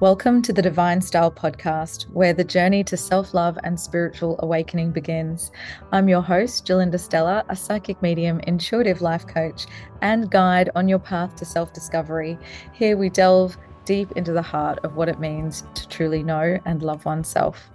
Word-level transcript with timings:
Welcome 0.00 0.42
to 0.42 0.52
the 0.52 0.62
Divine 0.62 1.00
Style 1.00 1.32
podcast, 1.32 2.08
where 2.12 2.32
the 2.32 2.44
journey 2.44 2.84
to 2.84 2.96
self 2.96 3.34
love 3.34 3.58
and 3.64 3.80
spiritual 3.80 4.36
awakening 4.38 4.92
begins. 4.92 5.50
I'm 5.90 6.08
your 6.08 6.22
host, 6.22 6.64
Gerlinda 6.64 7.00
Stella, 7.00 7.44
a 7.48 7.56
psychic 7.56 8.00
medium, 8.00 8.38
intuitive 8.46 9.00
life 9.00 9.26
coach, 9.26 9.66
and 10.00 10.30
guide 10.30 10.70
on 10.76 10.88
your 10.88 11.00
path 11.00 11.34
to 11.34 11.44
self 11.44 11.72
discovery. 11.72 12.38
Here 12.72 12.96
we 12.96 13.10
delve 13.10 13.58
deep 13.86 14.12
into 14.12 14.30
the 14.30 14.40
heart 14.40 14.78
of 14.84 14.94
what 14.94 15.08
it 15.08 15.18
means 15.18 15.64
to 15.74 15.88
truly 15.88 16.22
know 16.22 16.60
and 16.64 16.80
love 16.80 17.04
oneself. 17.04 17.68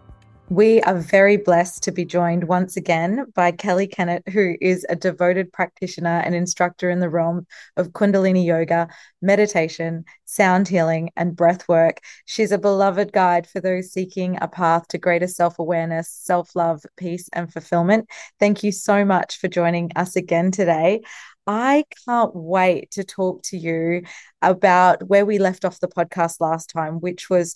We 0.54 0.83
are 0.83 0.99
very 0.99 1.38
blessed 1.38 1.81
to 1.81 1.91
be 1.91 2.05
joined 2.05 2.43
once 2.43 2.77
again 2.77 3.25
by 3.33 3.49
Kellie 3.49 3.88
Kennett, 3.88 4.29
who 4.29 4.55
is 4.61 4.85
a 4.88 4.95
devoted 4.95 5.52
practitioner 5.52 6.21
and 6.23 6.35
instructor 6.35 6.91
in 6.91 6.99
the 6.99 7.09
realm 7.09 7.47
of 7.75 7.88
Kundalini 7.88 8.45
yoga, 8.45 8.88
meditation, 9.20 10.05
sound 10.25 10.67
healing, 10.67 11.09
and 11.16 11.35
breath 11.35 11.67
work. 11.67 12.02
She's 12.25 12.52
a 12.52 12.59
beloved 12.59 13.12
guide 13.12 13.48
for 13.48 13.62
those 13.62 13.91
seeking 13.91 14.38
a 14.43 14.48
path 14.48 14.88
to 14.89 14.99
greater 14.99 15.26
self 15.26 15.57
awareness, 15.57 16.07
self 16.07 16.55
love, 16.55 16.85
peace, 16.98 17.29
and 17.34 17.51
fulfillment. 17.51 18.07
Thank 18.40 18.62
you 18.62 18.71
so 18.71 19.04
much 19.04 19.40
for 19.40 19.48
joining 19.48 19.90
us 19.95 20.15
again 20.15 20.51
today. 20.51 21.01
I 21.48 21.84
can't 22.05 22.34
wait 22.35 22.91
to 22.91 23.04
talk 23.04 23.41
to 23.45 23.57
you 23.57 24.04
about 24.41 25.07
where 25.07 25.26
we 25.26 25.40
left 25.40 25.65
off 25.65 25.79
the 25.79 25.88
podcast 25.88 26.40
last 26.40 26.70
time, 26.70 26.99
which 26.99 27.29
was 27.29 27.55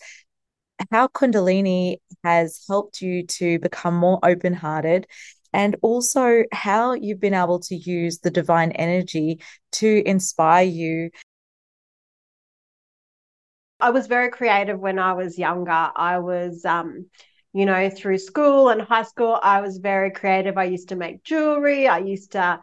how 0.91 1.07
Kundalini 1.07 1.97
has 2.23 2.63
helped 2.67 3.01
you 3.01 3.25
to 3.25 3.59
become 3.59 3.95
more 3.95 4.19
open 4.23 4.53
hearted 4.53 5.07
and 5.53 5.75
also 5.81 6.43
how 6.51 6.93
you've 6.93 7.19
been 7.19 7.33
able 7.33 7.59
to 7.59 7.75
use 7.75 8.19
the 8.19 8.31
divine 8.31 8.71
energy 8.73 9.41
to 9.73 10.03
inspire 10.05 10.65
you. 10.65 11.09
I 13.79 13.91
was 13.91 14.07
very 14.07 14.29
creative 14.29 14.79
when 14.79 14.99
I 14.99 15.13
was 15.13 15.37
younger. 15.37 15.91
I 15.95 16.19
was, 16.19 16.65
um, 16.65 17.07
you 17.53 17.65
know, 17.65 17.89
through 17.89 18.17
school 18.17 18.69
and 18.69 18.81
high 18.81 19.03
school, 19.03 19.39
I 19.41 19.61
was 19.61 19.77
very 19.77 20.11
creative. 20.11 20.57
I 20.57 20.65
used 20.65 20.89
to 20.89 20.95
make 20.95 21.23
jewelry. 21.23 21.87
I 21.87 21.99
used 21.99 22.33
to 22.33 22.59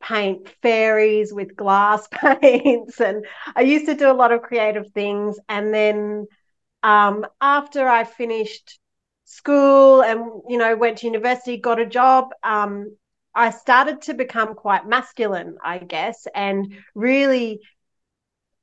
paint 0.00 0.48
fairies 0.62 1.32
with 1.32 1.56
glass 1.56 2.08
paints 2.40 3.00
and 3.00 3.24
I 3.56 3.62
used 3.62 3.86
to 3.86 3.94
do 3.94 4.10
a 4.10 4.14
lot 4.14 4.32
of 4.32 4.42
creative 4.42 4.90
things. 4.92 5.38
And 5.48 5.72
then 5.72 6.26
um, 6.82 7.26
after 7.40 7.88
I 7.88 8.04
finished 8.04 8.78
school 9.24 10.02
and 10.02 10.20
you 10.48 10.58
know 10.58 10.76
went 10.76 10.98
to 10.98 11.06
university, 11.06 11.56
got 11.56 11.80
a 11.80 11.86
job, 11.86 12.30
um, 12.42 12.96
I 13.34 13.50
started 13.50 14.02
to 14.02 14.14
become 14.14 14.54
quite 14.54 14.86
masculine, 14.86 15.56
I 15.62 15.78
guess, 15.78 16.26
and 16.34 16.74
really 16.94 17.60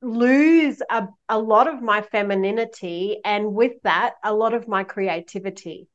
lose 0.02 0.82
a, 0.90 1.08
a 1.30 1.40
lot 1.40 1.68
of 1.68 1.82
my 1.82 2.02
femininity 2.02 3.20
and 3.26 3.54
with 3.54 3.82
that 3.84 4.16
a 4.24 4.34
lot 4.34 4.54
of 4.54 4.68
my 4.68 4.84
creativity. 4.84 5.88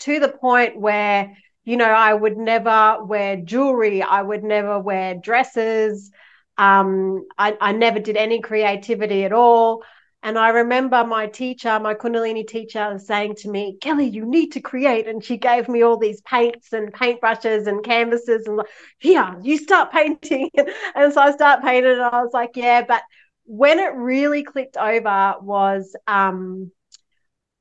To 0.00 0.20
the 0.20 0.28
point 0.28 0.78
where 0.78 1.36
you 1.64 1.76
know 1.76 1.84
i 1.90 2.14
would 2.14 2.38
never 2.38 3.04
wear 3.04 3.36
jewelry 3.36 4.02
i 4.02 4.22
would 4.22 4.42
never 4.42 4.78
wear 4.78 5.14
dresses 5.14 6.10
um, 6.58 7.26
I, 7.36 7.54
I 7.60 7.72
never 7.72 7.98
did 7.98 8.16
any 8.16 8.40
creativity 8.40 9.24
at 9.24 9.32
all 9.34 9.82
and 10.26 10.36
I 10.36 10.48
remember 10.48 11.04
my 11.04 11.28
teacher, 11.28 11.78
my 11.78 11.94
Kundalini 11.94 12.44
teacher, 12.44 12.98
saying 12.98 13.36
to 13.36 13.48
me, 13.48 13.78
Kellie, 13.80 14.08
you 14.08 14.26
need 14.26 14.50
to 14.54 14.60
create. 14.60 15.06
And 15.06 15.22
she 15.22 15.36
gave 15.36 15.68
me 15.68 15.82
all 15.82 15.98
these 15.98 16.20
paints 16.22 16.72
and 16.72 16.92
paintbrushes 16.92 17.68
and 17.68 17.84
canvases 17.84 18.44
and 18.48 18.56
like, 18.56 18.66
here, 18.98 19.36
you 19.44 19.56
start 19.56 19.92
painting. 19.92 20.50
and 20.96 21.12
so 21.12 21.20
I 21.20 21.30
start 21.30 21.62
painting 21.62 21.92
and 21.92 22.02
I 22.02 22.24
was 22.24 22.32
like, 22.32 22.56
yeah. 22.56 22.84
But 22.84 23.04
when 23.44 23.78
it 23.78 23.94
really 23.94 24.42
clicked 24.42 24.76
over 24.76 25.36
was 25.40 25.94
um, 26.08 26.72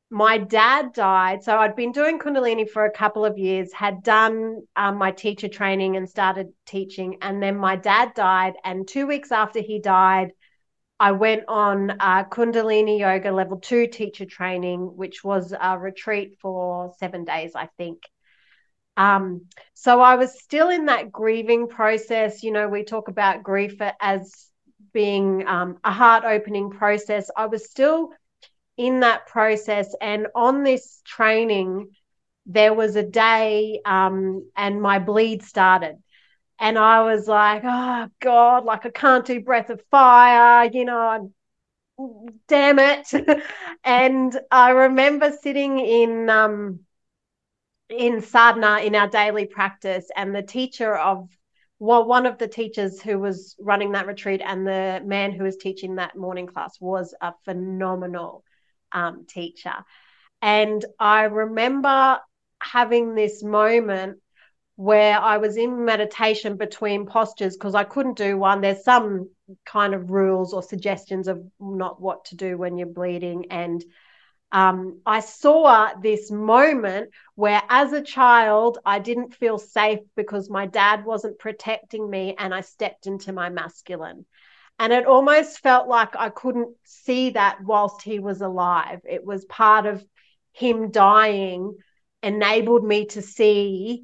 my 0.09 0.39
dad 0.39 0.91
died. 0.93 1.43
So 1.43 1.55
I'd 1.55 1.75
been 1.75 1.91
doing 1.91 2.17
Kundalini 2.17 2.67
for 2.67 2.86
a 2.86 2.91
couple 2.91 3.25
of 3.25 3.38
years, 3.38 3.73
had 3.73 4.02
done 4.02 4.63
um, 4.76 4.97
my 4.97 5.11
teacher 5.11 5.49
training 5.49 5.97
and 5.97 6.09
started 6.09 6.47
teaching. 6.65 7.20
And 7.21 7.43
then 7.43 7.58
my 7.58 7.76
dad 7.76 8.15
died. 8.15 8.55
And 8.64 8.87
two 8.87 9.05
weeks 9.05 9.32
after 9.32 9.61
he 9.61 9.77
died, 9.77 10.32
I 11.00 11.11
went 11.11 11.44
on 11.48 11.92
uh, 12.00 12.23
Kundalini 12.26 13.00
Yoga 13.00 13.32
level 13.32 13.60
two 13.60 13.88
teacher 13.88 14.26
training, 14.26 14.95
which 14.95 15.23
was 15.23 15.54
a 15.60 15.78
retreat 15.78 16.38
for 16.39 16.94
seven 17.00 17.26
days, 17.26 17.52
I 17.56 17.67
think. 17.78 18.04
Um, 18.98 19.48
so 19.73 20.00
I 20.00 20.16
was 20.16 20.39
still 20.42 20.70
in 20.70 20.86
that 20.86 21.11
grieving 21.11 21.67
process. 21.67 22.44
You 22.44 22.54
know, 22.54 22.70
we 22.70 22.83
talk 22.83 23.10
about 23.10 23.44
grief 23.44 23.76
as 24.00 24.48
being 24.94 25.45
um, 25.48 25.78
a 25.83 25.92
heart 25.92 26.23
opening 26.23 26.70
process. 26.70 27.30
I 27.36 27.48
was 27.48 27.70
still 27.70 28.12
in 28.77 29.02
that 29.02 29.27
process. 29.27 29.94
And 30.00 30.27
on 30.33 30.64
this 30.64 31.02
training, 31.06 31.89
there 32.45 32.73
was 32.73 32.95
a 32.95 33.04
day 33.04 33.82
um, 33.86 34.50
and 34.56 34.82
my 34.82 35.00
bleed 35.00 35.44
started 35.44 35.98
and 36.60 36.77
I 36.77 37.04
was 37.04 37.27
like, 37.27 37.64
oh 37.66 38.08
God, 38.21 38.66
like 38.66 38.86
I 38.86 38.89
can't 38.89 39.26
do 39.26 39.42
breath 39.42 39.70
of 39.70 39.82
fire, 39.92 40.70
you 40.71 40.86
know, 40.86 41.32
damn 42.48 42.80
it. 42.80 43.11
and 43.83 44.39
I 44.52 44.71
remember 44.71 45.32
sitting 45.42 45.80
in 45.80 46.30
um 46.30 46.80
in 47.89 48.21
sadhana 48.21 48.80
in 48.80 48.95
our 48.95 49.08
daily 49.08 49.45
practice, 49.45 50.10
and 50.15 50.33
the 50.36 50.42
teacher 50.44 50.95
of 50.95 51.30
well, 51.77 52.05
one 52.05 52.26
of 52.26 52.38
the 52.38 52.48
teachers 52.48 53.02
who 53.02 53.20
was 53.20 53.55
running 53.60 53.92
that 53.92 54.08
retreat 54.08 54.42
and 54.44 54.65
the 54.65 55.02
man 55.04 55.33
who 55.33 55.44
was 55.44 55.58
teaching 55.58 55.95
that 55.95 56.15
morning 56.15 56.48
class 56.48 56.80
was 56.80 57.14
a 57.20 57.33
phenomenal 57.44 58.45
um, 58.94 59.26
teacher. 59.27 59.73
And 60.42 60.83
I 60.99 61.23
remember 61.23 62.20
having 62.61 63.14
this 63.14 63.44
moment 63.44 64.20
where 64.75 65.17
I 65.17 65.37
was 65.37 65.55
in 65.55 65.86
meditation 65.86 66.58
between 66.58 67.05
postures 67.05 67.55
because 67.55 67.75
I 67.75 67.86
couldn't 67.86 68.17
do 68.17 68.37
one. 68.37 68.61
There's 68.61 68.83
some 68.83 69.30
kind 69.65 69.93
of 69.93 70.09
rules 70.09 70.53
or 70.53 70.61
suggestions 70.61 71.27
of 71.27 71.41
not 71.59 72.02
what 72.02 72.25
to 72.25 72.36
do 72.36 72.58
when 72.58 72.77
you're 72.77 72.87
bleeding. 72.87 73.45
And 73.52 73.83
um, 74.52 74.99
I 75.05 75.21
saw 75.21 75.91
this 76.02 76.30
moment 76.30 77.11
where, 77.35 77.61
as 77.69 77.93
a 77.93 78.02
child, 78.02 78.80
I 78.85 78.99
didn't 78.99 79.35
feel 79.35 79.58
safe 79.58 79.99
because 80.15 80.49
my 80.49 80.65
dad 80.65 81.05
wasn't 81.05 81.39
protecting 81.39 82.09
me, 82.09 82.35
and 82.37 82.53
I 82.53 82.61
stepped 82.61 83.08
into 83.08 83.33
my 83.33 83.49
masculine. 83.49 84.25
And 84.77 84.91
it 84.91 85.05
almost 85.05 85.59
felt 85.59 85.87
like 85.87 86.17
I 86.17 86.30
couldn't 86.30 86.75
see 86.83 87.31
that 87.31 87.59
whilst 87.64 88.02
he 88.02 88.19
was 88.19 88.41
alive. 88.41 88.99
It 89.05 89.25
was 89.25 89.45
part 89.45 89.85
of 89.85 90.03
him 90.52 90.91
dying, 90.91 91.77
enabled 92.21 92.83
me 92.83 93.05
to 93.08 93.21
see 93.21 94.03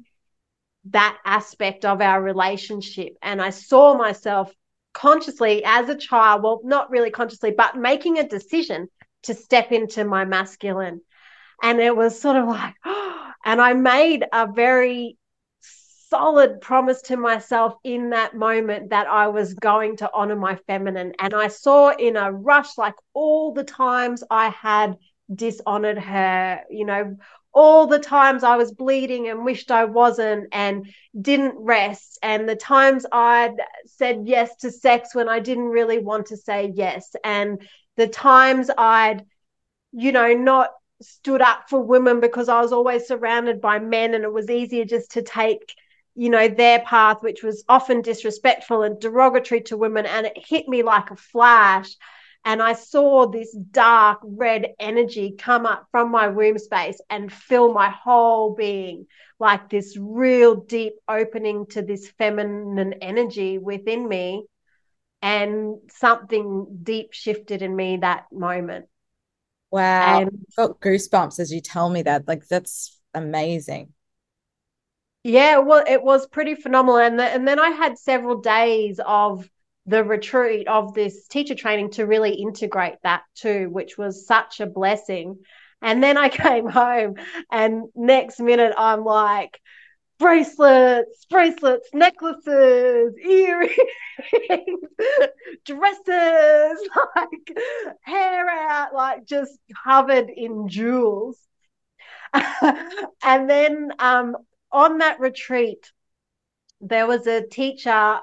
that 0.90 1.18
aspect 1.24 1.84
of 1.84 2.00
our 2.00 2.22
relationship. 2.22 3.16
And 3.22 3.40
I 3.40 3.50
saw 3.50 3.96
myself 3.96 4.52
consciously 4.92 5.62
as 5.64 5.88
a 5.88 5.96
child, 5.96 6.42
well, 6.42 6.60
not 6.64 6.90
really 6.90 7.10
consciously, 7.10 7.52
but 7.52 7.76
making 7.76 8.18
a 8.18 8.28
decision 8.28 8.88
to 9.22 9.34
step 9.34 9.72
into 9.72 10.04
my 10.04 10.24
masculine. 10.24 11.00
And 11.62 11.80
it 11.80 11.96
was 11.96 12.20
sort 12.20 12.36
of 12.36 12.48
like, 12.48 12.74
and 13.44 13.60
I 13.60 13.74
made 13.74 14.24
a 14.32 14.48
very 14.52 15.16
solid 16.12 16.60
promise 16.60 17.00
to 17.00 17.16
myself 17.16 17.74
in 17.84 18.10
that 18.10 18.34
moment 18.34 18.90
that 18.90 19.06
I 19.06 19.28
was 19.28 19.54
going 19.54 19.96
to 19.98 20.10
honor 20.12 20.36
my 20.36 20.56
feminine. 20.66 21.14
And 21.18 21.32
I 21.32 21.48
saw 21.48 21.90
in 21.90 22.16
a 22.16 22.30
rush, 22.30 22.76
like 22.76 22.96
all 23.14 23.54
the 23.54 23.64
times 23.64 24.22
I 24.28 24.50
had 24.50 24.96
dishonored 25.34 25.98
her, 25.98 26.60
you 26.68 26.84
know, 26.84 27.16
all 27.54 27.86
the 27.86 27.98
times 27.98 28.44
I 28.44 28.56
was 28.56 28.72
bleeding 28.72 29.28
and 29.28 29.44
wished 29.44 29.70
I 29.70 29.84
wasn't 29.84 30.48
and 30.52 30.92
didn't 31.20 31.54
rest, 31.58 32.18
and 32.22 32.48
the 32.48 32.56
times 32.56 33.06
I'd 33.12 33.56
said 33.86 34.22
yes 34.24 34.56
to 34.56 34.70
sex 34.70 35.14
when 35.14 35.28
I 35.28 35.40
didn't 35.40 35.68
really 35.68 35.98
want 35.98 36.26
to 36.26 36.36
say 36.36 36.72
yes, 36.74 37.14
and 37.24 37.60
the 37.96 38.08
times 38.08 38.70
I'd, 38.76 39.24
you 39.92 40.12
know, 40.12 40.32
not 40.32 40.70
stood 41.02 41.42
up 41.42 41.68
for 41.68 41.80
women 41.80 42.20
because 42.20 42.48
I 42.48 42.60
was 42.60 42.72
always 42.72 43.06
surrounded 43.06 43.60
by 43.60 43.78
men 43.78 44.14
and 44.14 44.24
it 44.24 44.32
was 44.32 44.48
easier 44.48 44.84
just 44.84 45.12
to 45.12 45.22
take 45.22 45.74
you 46.14 46.28
know 46.28 46.48
their 46.48 46.80
path 46.80 47.22
which 47.22 47.42
was 47.42 47.64
often 47.68 48.02
disrespectful 48.02 48.82
and 48.82 49.00
derogatory 49.00 49.62
to 49.62 49.76
women 49.76 50.06
and 50.06 50.26
it 50.26 50.36
hit 50.36 50.68
me 50.68 50.82
like 50.82 51.10
a 51.10 51.16
flash 51.16 51.96
and 52.44 52.62
I 52.62 52.72
saw 52.72 53.26
this 53.26 53.52
dark 53.70 54.20
red 54.22 54.74
energy 54.80 55.34
come 55.38 55.66
up 55.66 55.86
from 55.90 56.10
my 56.10 56.28
womb 56.28 56.58
space 56.58 57.00
and 57.08 57.32
fill 57.32 57.72
my 57.72 57.88
whole 57.90 58.54
being 58.54 59.06
like 59.38 59.70
this 59.70 59.96
real 59.98 60.56
deep 60.56 60.94
opening 61.08 61.66
to 61.66 61.82
this 61.82 62.08
feminine 62.18 62.94
energy 62.94 63.58
within 63.58 64.08
me. 64.08 64.44
And 65.24 65.76
something 65.88 66.80
deep 66.82 67.12
shifted 67.12 67.62
in 67.62 67.76
me 67.76 67.98
that 67.98 68.24
moment. 68.32 68.86
Wow. 69.70 70.20
And, 70.20 70.30
I've 70.48 70.56
got 70.56 70.80
goosebumps 70.80 71.38
as 71.38 71.52
you 71.52 71.60
tell 71.60 71.88
me 71.88 72.02
that. 72.02 72.26
Like, 72.26 72.48
that's 72.48 72.98
amazing. 73.14 73.92
Yeah, 75.22 75.58
well, 75.58 75.84
it 75.86 76.02
was 76.02 76.26
pretty 76.26 76.56
phenomenal. 76.56 76.98
And, 76.98 77.20
the, 77.20 77.24
and 77.24 77.46
then 77.46 77.60
I 77.60 77.68
had 77.68 77.98
several 77.98 78.40
days 78.40 78.98
of 79.06 79.48
the 79.86 80.04
retreat 80.04 80.68
of 80.68 80.94
this 80.94 81.26
teacher 81.26 81.54
training 81.54 81.90
to 81.90 82.06
really 82.06 82.34
integrate 82.34 82.96
that 83.02 83.22
too, 83.34 83.68
which 83.70 83.98
was 83.98 84.26
such 84.26 84.60
a 84.60 84.66
blessing. 84.66 85.38
And 85.80 86.02
then 86.02 86.16
I 86.16 86.28
came 86.30 86.68
home, 86.68 87.16
and 87.50 87.84
next 87.94 88.40
minute 88.40 88.74
I'm 88.78 89.04
like, 89.04 89.60
bracelets, 90.22 91.26
bracelets, 91.28 91.88
necklaces, 91.92 93.12
earrings, 93.18 93.74
dresses, 95.64 96.88
like 97.16 97.58
hair 98.02 98.48
out, 98.48 98.94
like 98.94 99.26
just 99.26 99.58
covered 99.84 100.30
in 100.30 100.68
jewels. 100.68 101.38
and 102.32 103.50
then 103.50 103.90
um, 103.98 104.36
on 104.70 104.98
that 104.98 105.18
retreat, 105.18 105.90
there 106.80 107.08
was 107.08 107.26
a 107.26 107.44
teacher 107.44 108.20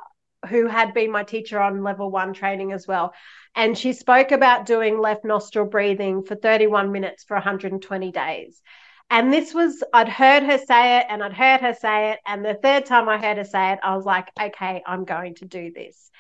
who 0.50 0.68
had 0.68 0.94
been 0.94 1.12
my 1.12 1.24
teacher 1.24 1.60
on 1.60 1.84
level 1.84 2.12
one 2.12 2.34
training 2.34 2.72
as 2.72 2.88
well. 2.88 3.14
And 3.56 3.78
she 3.78 3.94
spoke 3.94 4.32
about 4.32 4.66
doing 4.66 5.00
left 5.00 5.24
nostril 5.24 5.66
breathing 5.66 6.24
for 6.24 6.36
31 6.36 6.92
minutes 6.92 7.24
for 7.24 7.36
120 7.36 8.12
days. 8.12 8.62
And 9.10 9.34
this 9.34 9.54
was, 9.54 9.84
I'd 9.92 10.10
heard 10.10 10.44
her 10.44 10.58
say 10.58 11.00
it 11.00 11.06
and 11.10 11.24
I'd 11.24 11.34
heard 11.34 11.62
her 11.62 11.74
say 11.74 12.12
it. 12.12 12.20
And 12.28 12.46
the 12.46 12.54
third 12.62 12.86
time 12.86 13.10
I 13.10 13.18
heard 13.18 13.38
her 13.38 13.44
say 13.44 13.74
it, 13.74 13.80
I 13.82 13.96
was 13.96 14.06
like, 14.06 14.28
okay, 14.40 14.84
I'm 14.86 15.06
going 15.06 15.36
to 15.36 15.46
do 15.46 15.72
this. 15.72 16.12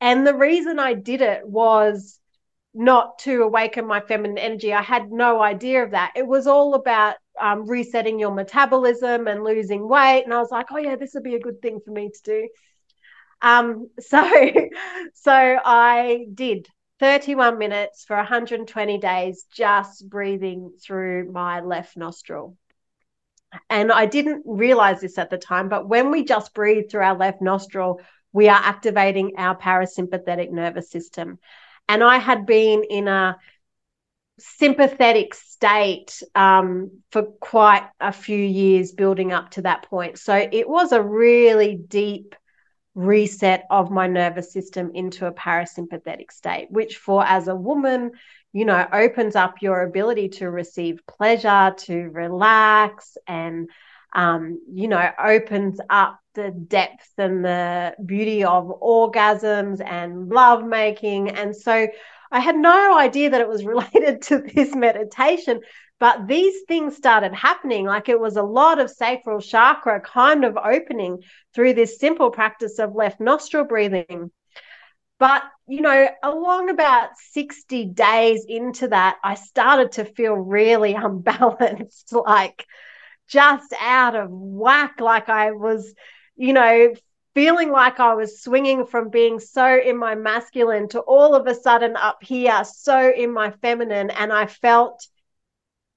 And 0.00 0.26
the 0.26 0.34
reason 0.34 0.78
I 0.78 0.94
did 0.94 1.22
it 1.22 1.46
was 1.46 2.20
not 2.76 3.18
to 3.20 3.42
awaken 3.42 3.86
my 3.86 4.00
feminine 4.00 4.38
energy. 4.38 4.72
I 4.72 4.82
had 4.82 5.10
no 5.10 5.40
idea 5.42 5.82
of 5.82 5.92
that. 5.92 6.12
It 6.14 6.26
was 6.26 6.46
all 6.46 6.74
about 6.74 7.16
um, 7.40 7.66
resetting 7.66 8.18
your 8.18 8.32
metabolism 8.32 9.26
and 9.26 9.42
losing 9.42 9.88
weight. 9.88 10.24
And 10.24 10.34
I 10.34 10.38
was 10.38 10.50
like, 10.50 10.66
oh, 10.70 10.78
yeah, 10.78 10.96
this 10.96 11.14
would 11.14 11.22
be 11.22 11.36
a 11.36 11.40
good 11.40 11.62
thing 11.62 11.80
for 11.84 11.90
me 11.90 12.10
to 12.10 12.22
do. 12.22 12.48
Um, 13.42 13.90
so, 14.00 14.28
so 15.14 15.32
I 15.64 16.26
did 16.32 16.68
31 17.00 17.58
minutes 17.58 18.04
for 18.04 18.16
120 18.16 18.98
days, 18.98 19.44
just 19.52 20.08
breathing 20.08 20.72
through 20.82 21.30
my 21.30 21.60
left 21.60 21.96
nostril. 21.96 22.56
And 23.70 23.92
I 23.92 24.06
didn't 24.06 24.42
realize 24.46 25.00
this 25.00 25.18
at 25.18 25.30
the 25.30 25.38
time, 25.38 25.68
but 25.68 25.88
when 25.88 26.10
we 26.10 26.24
just 26.24 26.54
breathe 26.54 26.90
through 26.90 27.02
our 27.02 27.16
left 27.16 27.40
nostril, 27.40 28.00
we 28.32 28.48
are 28.48 28.60
activating 28.62 29.32
our 29.38 29.56
parasympathetic 29.56 30.50
nervous 30.50 30.90
system. 30.90 31.38
And 31.88 32.02
I 32.02 32.18
had 32.18 32.44
been 32.46 32.84
in 32.84 33.08
a 33.08 33.36
sympathetic 34.38 35.34
state 35.34 36.22
um, 36.34 37.02
for 37.10 37.22
quite 37.22 37.88
a 38.00 38.12
few 38.12 38.38
years 38.38 38.92
building 38.92 39.32
up 39.32 39.50
to 39.52 39.62
that 39.62 39.84
point. 39.84 40.18
So 40.18 40.34
it 40.34 40.68
was 40.68 40.92
a 40.92 41.02
really 41.02 41.76
deep 41.76 42.34
reset 42.96 43.66
of 43.70 43.90
my 43.90 44.06
nervous 44.06 44.52
system 44.52 44.90
into 44.94 45.26
a 45.26 45.32
parasympathetic 45.32 46.32
state, 46.32 46.68
which 46.70 46.96
for 46.96 47.24
as 47.24 47.46
a 47.46 47.54
woman, 47.54 48.10
you 48.52 48.64
know, 48.64 48.86
opens 48.90 49.36
up 49.36 49.60
your 49.60 49.82
ability 49.82 50.30
to 50.30 50.50
receive 50.50 51.06
pleasure, 51.06 51.74
to 51.76 52.08
relax, 52.08 53.18
and, 53.28 53.68
um, 54.14 54.58
you 54.72 54.88
know, 54.88 55.10
opens 55.22 55.78
up 55.90 56.18
the 56.34 56.50
depth 56.50 57.12
and 57.18 57.44
the 57.44 57.94
beauty 58.04 58.44
of 58.44 58.64
orgasms 58.80 59.84
and 59.84 60.30
love 60.30 60.64
making. 60.64 61.28
And 61.30 61.54
so 61.54 61.88
I 62.32 62.40
had 62.40 62.56
no 62.56 62.98
idea 62.98 63.28
that 63.30 63.42
it 63.42 63.48
was 63.48 63.64
related 63.66 64.22
to 64.22 64.38
this 64.38 64.74
meditation, 64.74 65.60
but 65.98 66.26
these 66.26 66.62
things 66.68 66.96
started 66.96 67.34
happening. 67.34 67.86
Like 67.86 68.08
it 68.08 68.20
was 68.20 68.36
a 68.36 68.42
lot 68.42 68.78
of 68.78 68.90
sacral 68.90 69.40
chakra 69.40 70.00
kind 70.00 70.44
of 70.44 70.56
opening 70.56 71.22
through 71.54 71.74
this 71.74 71.98
simple 71.98 72.30
practice 72.30 72.78
of 72.78 72.94
left 72.94 73.20
nostril 73.20 73.64
breathing. 73.64 74.30
But, 75.18 75.42
you 75.66 75.80
know, 75.80 76.08
along 76.22 76.68
about 76.68 77.10
60 77.32 77.86
days 77.86 78.44
into 78.46 78.88
that, 78.88 79.16
I 79.24 79.34
started 79.34 79.92
to 79.92 80.04
feel 80.04 80.34
really 80.34 80.92
unbalanced, 80.98 82.12
like 82.12 82.66
just 83.26 83.72
out 83.80 84.14
of 84.14 84.28
whack. 84.30 85.00
Like 85.00 85.30
I 85.30 85.52
was, 85.52 85.94
you 86.36 86.52
know, 86.52 86.92
feeling 87.34 87.70
like 87.70 88.00
I 88.00 88.14
was 88.14 88.42
swinging 88.42 88.84
from 88.84 89.08
being 89.08 89.40
so 89.40 89.78
in 89.78 89.96
my 89.96 90.14
masculine 90.14 90.88
to 90.88 91.00
all 91.00 91.34
of 91.34 91.46
a 91.46 91.54
sudden 91.54 91.96
up 91.96 92.18
here, 92.22 92.64
so 92.64 93.10
in 93.10 93.32
my 93.32 93.50
feminine. 93.62 94.10
And 94.10 94.30
I 94.30 94.46
felt 94.46 95.06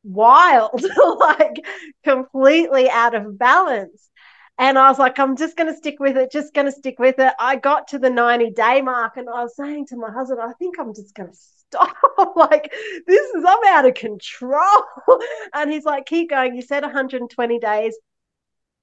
wild, 0.03 0.83
like 1.19 1.65
completely 2.03 2.89
out 2.89 3.15
of 3.15 3.37
balance. 3.37 4.09
And 4.57 4.77
I 4.77 4.89
was 4.89 4.99
like, 4.99 5.17
I'm 5.19 5.37
just 5.37 5.55
going 5.55 5.71
to 5.71 5.77
stick 5.77 5.99
with 5.99 6.17
it, 6.17 6.33
just 6.33 6.53
going 6.53 6.65
to 6.65 6.71
stick 6.71 6.99
with 6.99 7.15
it. 7.17 7.33
I 7.39 7.55
got 7.55 7.87
to 7.89 7.99
the 7.99 8.09
90 8.09 8.51
day 8.51 8.81
mark 8.81 9.15
and 9.15 9.29
I 9.29 9.43
was 9.43 9.55
saying 9.55 9.87
to 9.87 9.95
my 9.95 10.11
husband, 10.11 10.41
I 10.41 10.51
think 10.59 10.77
I'm 10.77 10.93
just 10.93 11.15
going 11.15 11.29
to 11.29 11.35
stop. 11.35 11.95
like, 12.35 12.73
this 13.07 13.29
is, 13.31 13.45
I'm 13.47 13.65
out 13.67 13.87
of 13.87 13.93
control. 13.93 14.83
and 15.53 15.71
he's 15.71 15.85
like, 15.85 16.05
keep 16.05 16.29
going. 16.29 16.55
You 16.55 16.61
said 16.61 16.83
120 16.83 17.59
days. 17.59 17.97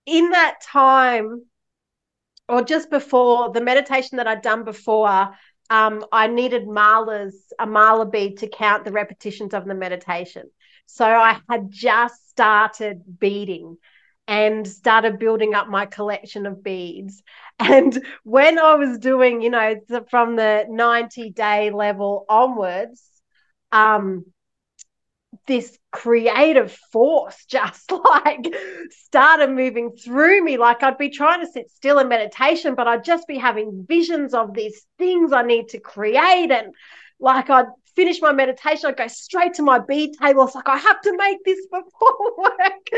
In 0.07 0.31
that 0.31 0.61
time, 0.63 1.43
or 2.49 2.63
just 2.63 2.91
before 2.91 3.53
the 3.53 3.61
meditation 3.61 4.17
that 4.17 4.29
I'd 4.29 4.41
done 4.41 4.65
before, 4.65 5.35
um, 5.71 6.05
I 6.13 6.27
needed 6.27 6.67
malas, 6.67 7.35
a 7.59 7.67
mala 7.67 8.07
bead 8.07 8.39
to 8.39 8.49
count 8.49 8.85
the 8.85 8.93
repetitions 8.93 9.55
of 9.55 9.65
the 9.65 9.75
meditation. 9.75 10.51
So 10.87 11.05
I 11.05 11.41
had 11.49 11.71
just 11.71 12.29
started 12.31 13.03
beading 13.19 13.77
and 14.29 14.67
started 14.67 15.19
building 15.19 15.55
up 15.55 15.69
my 15.69 15.87
collection 15.87 16.47
of 16.47 16.63
beads. 16.63 17.23
And 17.59 18.05
when 18.23 18.59
I 18.59 18.75
was 18.75 18.99
doing, 18.99 19.41
you 19.41 19.49
know, 19.49 19.77
from 20.11 20.37
the 20.37 20.67
90 20.69 21.31
day 21.31 21.71
level 21.71 22.27
onwards, 22.29 23.03
um, 23.73 24.27
this 25.47 25.79
creative 25.93 26.73
force 26.93 27.45
just 27.47 27.91
like 28.05 28.55
started 28.91 29.51
moving 29.51 29.93
through 29.93 30.43
me. 30.43 30.57
Like 30.57 30.83
I'd 30.83 30.99
be 30.99 31.11
trying 31.11 31.41
to 31.41 31.51
sit 31.51 31.71
still 31.71 31.99
in 31.99 32.09
meditation, 32.09 32.75
but 32.75 32.89
I'd 32.89 33.05
just 33.05 33.27
be 33.27 33.39
having 33.39 33.87
visions 33.89 34.35
of 34.35 34.55
these 34.55 34.87
things 34.99 35.33
I 35.33 35.43
need 35.43 35.69
to 35.71 35.79
create. 35.79 36.51
And 36.51 36.75
like 37.19 37.49
I'd 37.51 37.67
finish 37.95 38.21
my 38.21 38.33
meditation, 38.33 38.89
I'd 38.89 38.97
go 38.97 39.09
straight 39.09 39.55
to 39.55 39.63
my 39.63 39.79
bead 39.79 40.15
table. 40.21 40.45
It's 40.45 40.55
like, 40.55 40.69
I 40.69 40.77
have 40.77 41.01
to 41.01 41.17
make 41.17 41.43
this 41.45 41.67
before 41.73 42.37
work. 42.37 42.89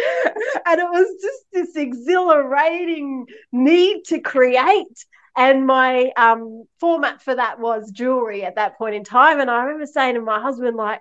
And 0.66 0.80
it 0.80 0.90
was 0.90 1.22
just 1.22 1.44
this 1.52 1.76
exhilarating 1.76 3.26
need 3.52 4.04
to 4.06 4.20
create. 4.20 5.06
And 5.36 5.66
my 5.66 6.10
um, 6.16 6.64
format 6.80 7.22
for 7.22 7.32
that 7.32 7.60
was 7.60 7.92
jewelry 7.92 8.42
at 8.44 8.56
that 8.56 8.76
point 8.76 8.96
in 8.96 9.04
time. 9.04 9.38
And 9.38 9.48
I 9.48 9.62
remember 9.62 9.86
saying 9.86 10.16
to 10.16 10.20
my 10.20 10.40
husband, 10.40 10.76
like, 10.76 11.00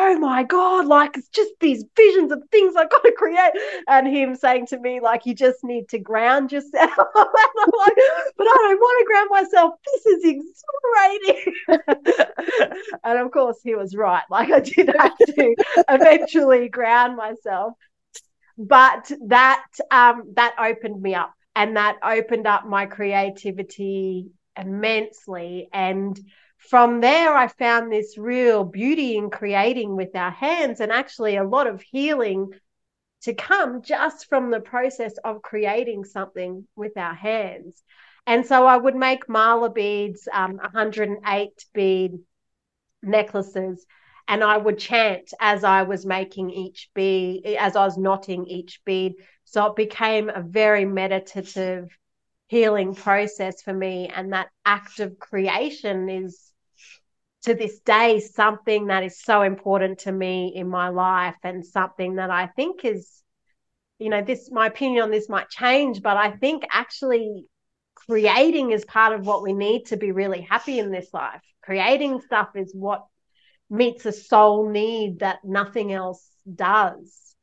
oh 0.00 0.16
my 0.20 0.44
god 0.44 0.86
like 0.86 1.16
it's 1.16 1.28
just 1.28 1.50
these 1.58 1.84
visions 1.96 2.30
of 2.30 2.40
things 2.52 2.76
I've 2.76 2.88
got 2.88 3.02
to 3.02 3.12
create. 3.16 3.50
And 3.88 4.06
him 4.06 4.36
saying 4.36 4.66
to 4.66 4.78
me 4.78 5.00
like 5.00 5.26
you 5.26 5.34
just 5.34 5.64
need 5.64 5.88
to 5.88 5.98
ground 5.98 6.52
yourself. 6.52 6.90
And 7.16 7.64
i'm 7.64 7.72
like 7.78 7.96
but 8.36 8.46
i 8.46 8.56
don't 8.60 8.78
want 8.78 8.96
to 9.00 9.06
ground 9.10 9.28
myself. 9.30 9.74
This 9.84 10.06
is 10.06 10.24
exhilarating. 10.24 11.52
And 13.04 13.18
of 13.18 13.30
course 13.32 13.58
he 13.62 13.74
was 13.74 13.96
right. 13.96 14.22
Like 14.30 14.52
i 14.52 14.60
did 14.60 14.94
have 14.96 15.16
to 15.18 15.54
eventually 15.88 16.68
ground 16.68 17.16
myself. 17.16 17.72
But 18.56 19.10
that 19.26 19.64
um 19.90 20.32
that 20.36 20.54
opened 20.58 21.02
me 21.02 21.14
up 21.16 21.34
and 21.56 21.76
that 21.76 21.96
opened 22.04 22.46
up 22.46 22.66
my 22.66 22.86
creativity 22.86 24.30
immensely. 24.56 25.68
And 25.72 26.18
from 26.58 27.00
there, 27.00 27.34
I 27.34 27.48
found 27.48 27.90
this 27.90 28.18
real 28.18 28.64
beauty 28.64 29.16
in 29.16 29.30
creating 29.30 29.96
with 29.96 30.14
our 30.14 30.30
hands 30.30 30.80
and 30.80 30.92
actually 30.92 31.36
a 31.36 31.44
lot 31.44 31.66
of 31.66 31.80
healing 31.80 32.50
to 33.22 33.34
come 33.34 33.82
just 33.82 34.28
from 34.28 34.50
the 34.50 34.60
process 34.60 35.14
of 35.24 35.42
creating 35.42 36.04
something 36.04 36.66
with 36.76 36.96
our 36.96 37.14
hands. 37.14 37.82
And 38.26 38.44
so 38.44 38.66
I 38.66 38.76
would 38.76 38.94
make 38.94 39.28
mala 39.28 39.70
beads, 39.70 40.28
um, 40.32 40.56
108 40.56 41.64
bead 41.72 42.18
necklaces, 43.02 43.86
and 44.26 44.44
I 44.44 44.58
would 44.58 44.78
chant 44.78 45.32
as 45.40 45.64
I 45.64 45.84
was 45.84 46.04
making 46.04 46.50
each 46.50 46.90
bead, 46.94 47.46
as 47.58 47.76
I 47.76 47.84
was 47.86 47.96
knotting 47.96 48.46
each 48.46 48.84
bead. 48.84 49.14
So 49.44 49.66
it 49.66 49.76
became 49.76 50.28
a 50.28 50.42
very 50.42 50.84
meditative 50.84 51.88
healing 52.48 52.94
process 52.94 53.62
for 53.62 53.72
me. 53.72 54.08
And 54.14 54.32
that 54.32 54.48
act 54.66 55.00
of 55.00 55.18
creation 55.18 56.08
is 56.08 56.47
to 57.48 57.54
this 57.54 57.80
day 57.80 58.20
something 58.20 58.88
that 58.88 59.02
is 59.02 59.22
so 59.22 59.40
important 59.40 60.00
to 60.00 60.12
me 60.12 60.52
in 60.54 60.68
my 60.68 60.90
life 60.90 61.36
and 61.42 61.64
something 61.64 62.16
that 62.16 62.30
I 62.30 62.48
think 62.48 62.84
is, 62.84 63.22
you 63.98 64.10
know, 64.10 64.22
this, 64.22 64.50
my 64.52 64.66
opinion 64.66 65.04
on 65.04 65.10
this 65.10 65.30
might 65.30 65.48
change, 65.48 66.02
but 66.02 66.18
I 66.18 66.32
think 66.32 66.64
actually 66.70 67.46
creating 67.94 68.72
is 68.72 68.84
part 68.84 69.14
of 69.14 69.26
what 69.26 69.42
we 69.42 69.54
need 69.54 69.86
to 69.86 69.96
be 69.96 70.12
really 70.12 70.42
happy 70.42 70.78
in 70.78 70.90
this 70.90 71.08
life. 71.14 71.40
Creating 71.62 72.20
stuff 72.20 72.50
is 72.54 72.74
what 72.74 73.06
meets 73.70 74.04
a 74.04 74.12
soul 74.12 74.68
need 74.68 75.20
that 75.20 75.38
nothing 75.42 75.90
else 75.90 76.28
does. 76.54 77.34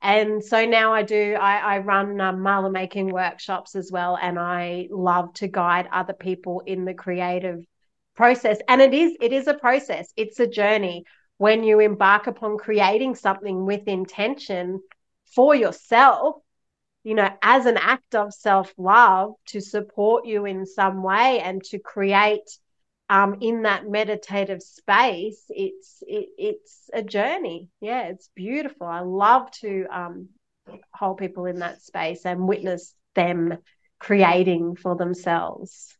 And 0.00 0.42
so 0.42 0.66
now 0.66 0.92
I 0.92 1.04
do, 1.04 1.36
I, 1.40 1.76
I 1.76 1.78
run 1.78 2.20
um, 2.20 2.40
mala 2.40 2.68
making 2.72 3.10
workshops 3.10 3.76
as 3.76 3.92
well. 3.92 4.18
And 4.20 4.40
I 4.40 4.88
love 4.90 5.34
to 5.34 5.46
guide 5.46 5.88
other 5.92 6.14
people 6.14 6.64
in 6.66 6.84
the 6.84 6.94
creative 6.94 7.64
process. 8.14 8.58
And 8.68 8.80
it 8.80 8.94
is, 8.94 9.16
it 9.20 9.32
is 9.32 9.46
a 9.46 9.54
process, 9.54 10.12
it's 10.16 10.40
a 10.40 10.46
journey. 10.46 11.04
When 11.38 11.64
you 11.64 11.80
embark 11.80 12.26
upon 12.28 12.58
creating 12.58 13.16
something 13.16 13.66
with 13.66 13.88
intention 13.88 14.80
for 15.34 15.54
yourself, 15.54 16.36
you 17.04 17.14
know, 17.14 17.28
as 17.42 17.66
an 17.66 17.76
act 17.78 18.14
of 18.14 18.32
self 18.32 18.72
love 18.78 19.32
to 19.46 19.60
support 19.60 20.24
you 20.24 20.44
in 20.44 20.66
some 20.66 21.02
way 21.02 21.40
and 21.40 21.62
to 21.64 21.78
create 21.78 22.48
um, 23.08 23.38
in 23.40 23.62
that 23.62 23.88
meditative 23.88 24.62
space, 24.62 25.44
it's 25.48 26.02
it, 26.06 26.28
it's 26.38 26.90
a 26.92 27.02
journey. 27.02 27.68
Yeah, 27.80 28.04
it's 28.04 28.30
beautiful. 28.34 28.86
I 28.86 29.00
love 29.00 29.50
to 29.62 29.86
um, 29.90 30.28
hold 30.94 31.18
people 31.18 31.46
in 31.46 31.58
that 31.58 31.82
space 31.82 32.24
and 32.24 32.46
witness 32.46 32.94
them 33.14 33.58
creating 33.98 34.76
for 34.76 34.96
themselves. 34.96 35.96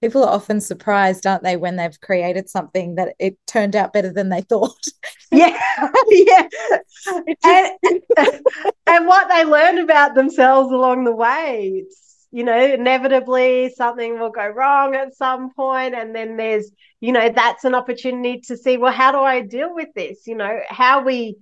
People 0.00 0.24
are 0.24 0.34
often 0.34 0.60
surprised, 0.60 1.26
aren't 1.26 1.42
they, 1.42 1.56
when 1.56 1.76
they've 1.76 2.00
created 2.00 2.48
something 2.48 2.94
that 2.94 3.14
it 3.18 3.36
turned 3.46 3.74
out 3.74 3.92
better 3.92 4.12
than 4.12 4.28
they 4.28 4.40
thought. 4.48 4.84
yeah, 5.32 5.58
yeah. 6.08 6.48
And, 7.44 7.70
and 8.86 9.06
what 9.06 9.28
they 9.28 9.44
learn 9.44 9.78
about 9.78 10.14
themselves 10.14 10.72
along 10.72 11.04
the 11.04 11.14
way. 11.14 11.84
It's 11.84 12.08
you 12.30 12.44
know, 12.44 12.58
inevitably 12.60 13.72
something 13.74 14.18
will 14.18 14.30
go 14.30 14.46
wrong 14.48 14.94
at 14.94 15.16
some 15.16 15.52
point, 15.54 15.94
and 15.94 16.14
then 16.14 16.36
there's, 16.36 16.70
you 17.00 17.12
know, 17.12 17.30
that's 17.30 17.64
an 17.64 17.74
opportunity 17.74 18.40
to 18.40 18.56
see, 18.56 18.76
well, 18.76 18.92
how 18.92 19.12
do 19.12 19.18
I 19.18 19.40
deal 19.40 19.74
with 19.74 19.88
this? 19.94 20.26
You 20.26 20.36
know, 20.36 20.60
how 20.68 21.02
we 21.02 21.38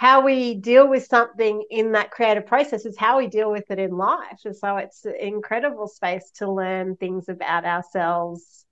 how 0.00 0.22
we 0.22 0.54
deal 0.54 0.88
with 0.88 1.04
something 1.04 1.62
in 1.68 1.92
that 1.92 2.10
creative 2.10 2.46
process 2.46 2.86
is 2.86 2.96
how 2.96 3.18
we 3.18 3.26
deal 3.26 3.52
with 3.52 3.70
it 3.70 3.78
in 3.78 3.90
life. 3.90 4.40
And 4.46 4.56
so 4.56 4.78
it's 4.78 5.04
an 5.04 5.14
incredible 5.20 5.88
space 5.88 6.30
to 6.36 6.50
learn 6.50 6.96
things 6.96 7.28
about 7.28 7.66
ourselves 7.66 8.64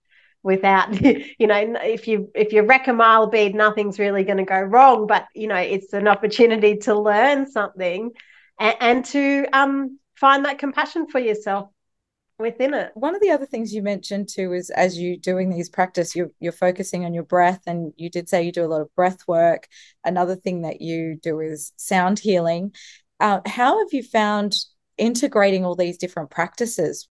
without 0.42 0.88
you 1.38 1.46
know 1.46 1.76
if 1.82 2.08
you 2.08 2.30
if 2.34 2.54
you 2.54 2.62
wreck 2.62 2.88
a 2.88 2.94
mala 2.94 3.28
bead 3.28 3.54
nothing's 3.54 3.98
really 3.98 4.24
going 4.24 4.38
to 4.38 4.44
go 4.44 4.58
wrong 4.58 5.06
but 5.06 5.26
you 5.34 5.48
know 5.48 5.56
it's 5.56 5.92
an 5.92 6.08
opportunity 6.08 6.76
to 6.76 6.98
learn 6.98 7.44
something 7.44 8.10
and, 8.58 8.76
and 8.80 9.04
to 9.04 9.44
um 9.52 9.98
find 10.14 10.44
that 10.44 10.58
compassion 10.58 11.08
for 11.08 11.18
yourself 11.18 11.68
within 12.38 12.74
it. 12.74 12.92
One 12.94 13.14
of 13.14 13.20
the 13.20 13.30
other 13.30 13.46
things 13.46 13.74
you 13.74 13.82
mentioned 13.82 14.28
too 14.28 14.52
is 14.52 14.70
as 14.70 14.96
you 14.96 15.18
doing 15.18 15.50
these 15.50 15.68
practice, 15.68 16.14
you're 16.14 16.30
you're 16.38 16.52
focusing 16.52 17.04
on 17.04 17.14
your 17.14 17.24
breath, 17.24 17.62
and 17.66 17.92
you 17.96 18.10
did 18.10 18.28
say 18.28 18.42
you 18.42 18.52
do 18.52 18.64
a 18.64 18.68
lot 18.68 18.80
of 18.80 18.94
breath 18.94 19.26
work. 19.26 19.68
Another 20.04 20.36
thing 20.36 20.62
that 20.62 20.80
you 20.80 21.18
do 21.22 21.40
is 21.40 21.72
sound 21.76 22.18
healing. 22.18 22.72
Uh, 23.20 23.40
how 23.46 23.78
have 23.78 23.92
you 23.92 24.02
found 24.02 24.54
integrating 24.96 25.64
all 25.64 25.74
these 25.74 25.98
different 25.98 26.30
practices? 26.30 27.08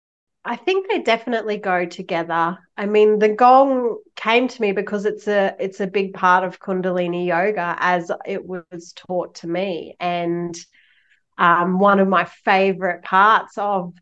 I 0.46 0.58
think 0.58 0.90
they 0.90 1.00
definitely 1.00 1.56
go 1.56 1.86
together. 1.86 2.58
I 2.76 2.86
mean, 2.86 3.20
the 3.20 3.30
gong 3.30 4.00
came 4.18 4.50
to 4.50 4.62
me 4.62 4.74
because 4.74 5.06
it's 5.06 5.28
a 5.28 5.56
it's 5.58 5.80
a 5.80 5.88
big 5.88 6.14
part 6.14 6.44
of 6.44 6.60
Kundalini 6.60 7.28
yoga 7.28 7.78
as 7.80 8.12
it 8.26 8.46
was 8.46 8.94
taught 8.94 9.36
to 9.36 9.48
me, 9.48 9.96
and 10.02 10.56
um, 11.38 11.80
one 11.80 12.00
of 12.00 12.10
my 12.10 12.26
favorite 12.26 13.04
parts 13.04 13.58
of 13.58 13.94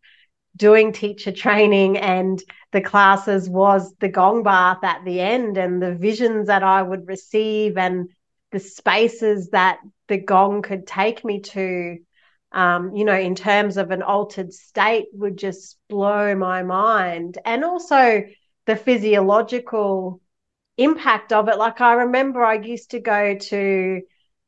doing 0.55 0.91
teacher 0.91 1.31
training 1.31 1.97
and 1.97 2.41
the 2.71 2.81
classes 2.81 3.49
was 3.49 3.93
the 3.99 4.09
gong 4.09 4.43
bath 4.43 4.83
at 4.83 5.03
the 5.05 5.19
end 5.19 5.57
and 5.57 5.81
the 5.81 5.95
visions 5.95 6.47
that 6.47 6.63
I 6.63 6.81
would 6.81 7.07
receive 7.07 7.77
and 7.77 8.09
the 8.51 8.59
spaces 8.59 9.49
that 9.49 9.79
the 10.07 10.17
gong 10.17 10.61
could 10.61 10.85
take 10.85 11.23
me 11.23 11.39
to, 11.39 11.97
um, 12.51 12.95
you 12.95 13.05
know, 13.05 13.17
in 13.17 13.35
terms 13.35 13.77
of 13.77 13.91
an 13.91 14.01
altered 14.01 14.53
state 14.53 15.07
would 15.13 15.37
just 15.37 15.77
blow 15.89 16.35
my 16.35 16.63
mind. 16.63 17.37
And 17.45 17.63
also 17.63 18.23
the 18.65 18.75
physiological 18.75 20.21
impact 20.77 21.33
of 21.33 21.47
it. 21.47 21.57
Like 21.57 21.81
I 21.81 21.93
remember 21.93 22.43
I 22.43 22.55
used 22.55 22.91
to 22.91 22.99
go 22.99 23.37
to 23.37 24.01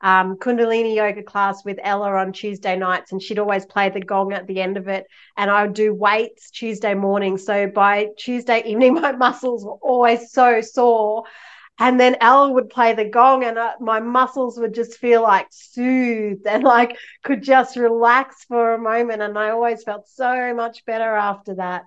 um, 0.03 0.35
Kundalini 0.35 0.95
yoga 0.95 1.23
class 1.23 1.63
with 1.63 1.79
Ella 1.81 2.11
on 2.11 2.33
Tuesday 2.33 2.75
nights, 2.75 3.13
and 3.13 3.21
she'd 3.21 3.39
always 3.39 3.65
play 3.65 3.89
the 3.89 4.01
gong 4.01 4.33
at 4.33 4.45
the 4.47 4.59
end 4.61 4.75
of 4.75 4.89
it. 4.89 5.07
And 5.37 5.49
I 5.49 5.63
would 5.63 5.73
do 5.73 5.93
weights 5.93 6.51
Tuesday 6.51 6.93
morning. 6.93 7.37
So 7.37 7.67
by 7.67 8.09
Tuesday 8.17 8.61
evening, 8.65 8.93
my 9.01 9.13
muscles 9.13 9.63
were 9.63 9.79
always 9.81 10.31
so 10.31 10.59
sore. 10.59 11.23
And 11.79 11.99
then 11.99 12.17
Ella 12.21 12.51
would 12.51 12.69
play 12.69 12.93
the 12.93 13.05
gong, 13.05 13.45
and 13.45 13.57
uh, 13.57 13.73
my 13.79 14.01
muscles 14.01 14.59
would 14.59 14.75
just 14.75 14.97
feel 14.97 15.23
like 15.23 15.47
soothed 15.51 16.45
and 16.45 16.63
like 16.63 16.97
could 17.23 17.41
just 17.41 17.77
relax 17.77 18.43
for 18.43 18.73
a 18.73 18.79
moment. 18.79 19.21
And 19.21 19.37
I 19.39 19.51
always 19.51 19.83
felt 19.83 20.07
so 20.09 20.53
much 20.53 20.85
better 20.85 21.15
after 21.15 21.55
that. 21.55 21.83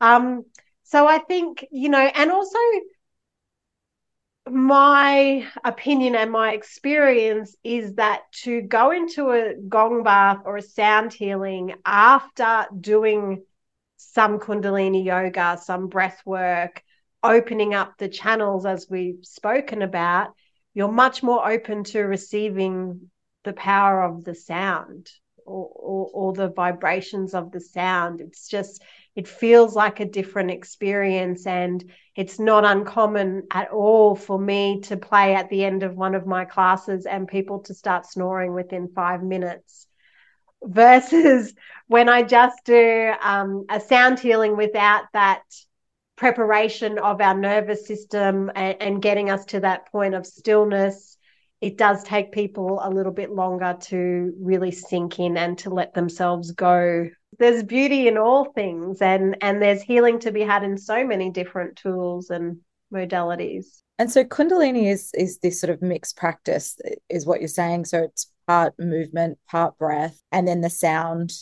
Um, 0.00 0.46
so 0.84 1.06
I 1.06 1.18
think, 1.18 1.64
you 1.70 1.90
know, 1.90 1.98
and 2.00 2.30
also 2.32 2.58
my 4.50 5.46
opinion 5.64 6.14
and 6.14 6.30
my 6.30 6.52
experience 6.52 7.56
is 7.64 7.94
that 7.94 8.20
to 8.42 8.60
go 8.60 8.90
into 8.90 9.30
a 9.30 9.54
gong 9.68 10.02
bath 10.02 10.42
or 10.44 10.58
a 10.58 10.62
sound 10.62 11.12
healing 11.12 11.74
after 11.84 12.66
doing 12.78 13.44
some 13.96 14.38
kundalini 14.38 15.04
yoga, 15.04 15.58
some 15.62 15.88
breath 15.88 16.20
work, 16.26 16.82
opening 17.22 17.74
up 17.74 17.96
the 17.98 18.08
channels 18.08 18.66
as 18.66 18.86
we've 18.90 19.24
spoken 19.24 19.80
about, 19.80 20.34
you're 20.74 20.92
much 20.92 21.22
more 21.22 21.50
open 21.50 21.82
to 21.84 22.00
receiving 22.00 23.10
the 23.44 23.54
power 23.54 24.02
of 24.02 24.24
the 24.24 24.34
sound 24.34 25.10
or, 25.46 25.70
or, 25.74 26.10
or 26.12 26.32
the 26.34 26.48
vibrations 26.48 27.34
of 27.34 27.50
the 27.50 27.60
sound. 27.60 28.20
It's 28.20 28.46
just 28.46 28.82
it 29.16 29.28
feels 29.28 29.76
like 29.76 30.00
a 30.00 30.04
different 30.04 30.50
experience 30.50 31.46
and 31.46 31.84
it's 32.16 32.38
not 32.38 32.64
uncommon 32.64 33.44
at 33.50 33.70
all 33.70 34.16
for 34.16 34.38
me 34.38 34.80
to 34.82 34.96
play 34.96 35.34
at 35.34 35.48
the 35.50 35.64
end 35.64 35.82
of 35.82 35.96
one 35.96 36.14
of 36.14 36.26
my 36.26 36.44
classes 36.44 37.06
and 37.06 37.28
people 37.28 37.60
to 37.60 37.74
start 37.74 38.06
snoring 38.06 38.54
within 38.54 38.88
five 38.88 39.22
minutes. 39.22 39.86
Versus 40.62 41.52
when 41.86 42.08
i 42.08 42.22
just 42.22 42.64
do 42.64 43.12
um, 43.22 43.66
a 43.68 43.78
sound 43.78 44.18
healing 44.18 44.56
without 44.56 45.04
that 45.12 45.42
preparation 46.16 46.98
of 46.98 47.20
our 47.20 47.36
nervous 47.36 47.86
system 47.86 48.50
and, 48.54 48.76
and 48.80 49.02
getting 49.02 49.30
us 49.30 49.44
to 49.44 49.60
that 49.60 49.90
point 49.90 50.14
of 50.14 50.24
stillness 50.24 51.18
it 51.60 51.78
does 51.78 52.04
take 52.04 52.30
people 52.30 52.78
a 52.82 52.90
little 52.90 53.12
bit 53.12 53.30
longer 53.30 53.76
to 53.80 54.34
really 54.38 54.70
sink 54.70 55.18
in 55.18 55.36
and 55.36 55.58
to 55.58 55.70
let 55.70 55.94
themselves 55.94 56.50
go 56.52 57.08
there's 57.38 57.62
beauty 57.62 58.08
in 58.08 58.18
all 58.18 58.46
things 58.52 59.00
and 59.02 59.36
and 59.40 59.60
there's 59.60 59.82
healing 59.82 60.18
to 60.20 60.32
be 60.32 60.42
had 60.42 60.62
in 60.62 60.78
so 60.78 61.04
many 61.04 61.30
different 61.30 61.76
tools 61.76 62.30
and 62.30 62.58
modalities. 62.92 63.82
And 63.98 64.10
so 64.10 64.24
kundalini 64.24 64.90
is 64.90 65.10
is 65.14 65.38
this 65.38 65.60
sort 65.60 65.70
of 65.70 65.82
mixed 65.82 66.16
practice 66.16 66.76
is 67.08 67.26
what 67.26 67.40
you're 67.40 67.48
saying. 67.48 67.86
So 67.86 68.02
it's 68.02 68.30
part 68.46 68.74
movement 68.78 69.38
part 69.48 69.78
breath 69.78 70.20
and 70.32 70.46
then 70.46 70.60
the 70.60 70.70
sound. 70.70 71.32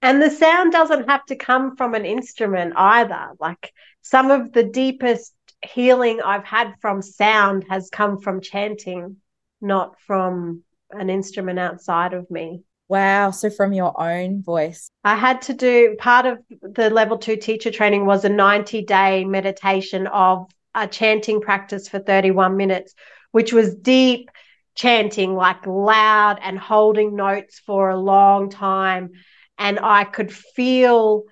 And 0.00 0.22
the 0.22 0.30
sound 0.30 0.72
doesn't 0.72 1.08
have 1.08 1.24
to 1.26 1.36
come 1.36 1.76
from 1.76 1.94
an 1.94 2.04
instrument 2.04 2.74
either. 2.76 3.30
Like 3.40 3.72
some 4.02 4.30
of 4.30 4.52
the 4.52 4.64
deepest 4.64 5.34
healing 5.64 6.20
i've 6.24 6.44
had 6.44 6.74
from 6.80 7.02
sound 7.02 7.64
has 7.68 7.90
come 7.90 8.20
from 8.20 8.40
chanting 8.40 9.16
not 9.60 9.98
from 10.00 10.62
an 10.90 11.10
instrument 11.10 11.58
outside 11.58 12.14
of 12.14 12.30
me 12.30 12.62
Wow. 12.88 13.30
So 13.32 13.50
from 13.50 13.72
your 13.72 14.00
own 14.00 14.42
voice. 14.42 14.90
I 15.04 15.16
had 15.16 15.42
to 15.42 15.54
do 15.54 15.96
part 15.98 16.26
of 16.26 16.38
the 16.62 16.90
level 16.90 17.18
two 17.18 17.36
teacher 17.36 17.70
training 17.70 18.06
was 18.06 18.24
a 18.24 18.28
90 18.28 18.82
day 18.82 19.24
meditation 19.24 20.06
of 20.06 20.50
a 20.74 20.86
chanting 20.86 21.40
practice 21.40 21.88
for 21.88 21.98
31 21.98 22.56
minutes, 22.56 22.94
which 23.32 23.52
was 23.52 23.74
deep 23.74 24.30
chanting, 24.74 25.34
like 25.34 25.66
loud 25.66 26.38
and 26.42 26.58
holding 26.58 27.16
notes 27.16 27.60
for 27.64 27.90
a 27.90 27.96
long 27.96 28.48
time. 28.48 29.10
And 29.58 29.78
I 29.80 30.04
could 30.04 30.32
feel 30.32 31.24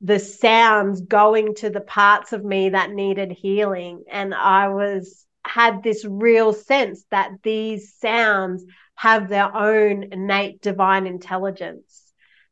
the 0.00 0.18
sounds 0.18 1.00
going 1.00 1.54
to 1.56 1.70
the 1.70 1.80
parts 1.80 2.32
of 2.32 2.44
me 2.44 2.70
that 2.70 2.90
needed 2.90 3.32
healing. 3.32 4.04
And 4.10 4.34
I 4.34 4.68
was 4.68 5.26
had 5.44 5.82
this 5.82 6.04
real 6.04 6.52
sense 6.52 7.04
that 7.10 7.30
these 7.42 7.94
sounds 7.94 8.64
have 8.94 9.28
their 9.28 9.54
own 9.54 10.12
innate 10.12 10.60
divine 10.62 11.06
intelligence. 11.06 12.02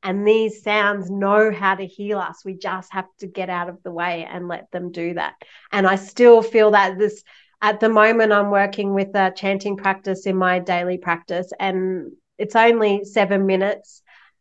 And 0.02 0.26
these 0.26 0.62
sounds 0.62 1.10
know 1.10 1.52
how 1.52 1.74
to 1.74 1.86
heal 1.86 2.18
us. 2.18 2.44
We 2.44 2.54
just 2.54 2.92
have 2.92 3.06
to 3.18 3.26
get 3.26 3.50
out 3.50 3.68
of 3.68 3.82
the 3.82 3.92
way 3.92 4.26
and 4.28 4.48
let 4.48 4.70
them 4.70 4.92
do 4.92 5.14
that. 5.14 5.34
And 5.72 5.86
I 5.86 5.96
still 5.96 6.42
feel 6.42 6.70
that 6.70 6.98
this, 6.98 7.22
at 7.60 7.80
the 7.80 7.90
moment, 7.90 8.32
I'm 8.32 8.50
working 8.50 8.94
with 8.94 9.14
a 9.14 9.32
chanting 9.36 9.76
practice 9.76 10.24
in 10.24 10.36
my 10.36 10.58
daily 10.58 10.96
practice, 10.96 11.52
and 11.60 12.12
it's 12.38 12.56
only 12.56 13.04
seven 13.04 13.44
minutes, 13.44 14.00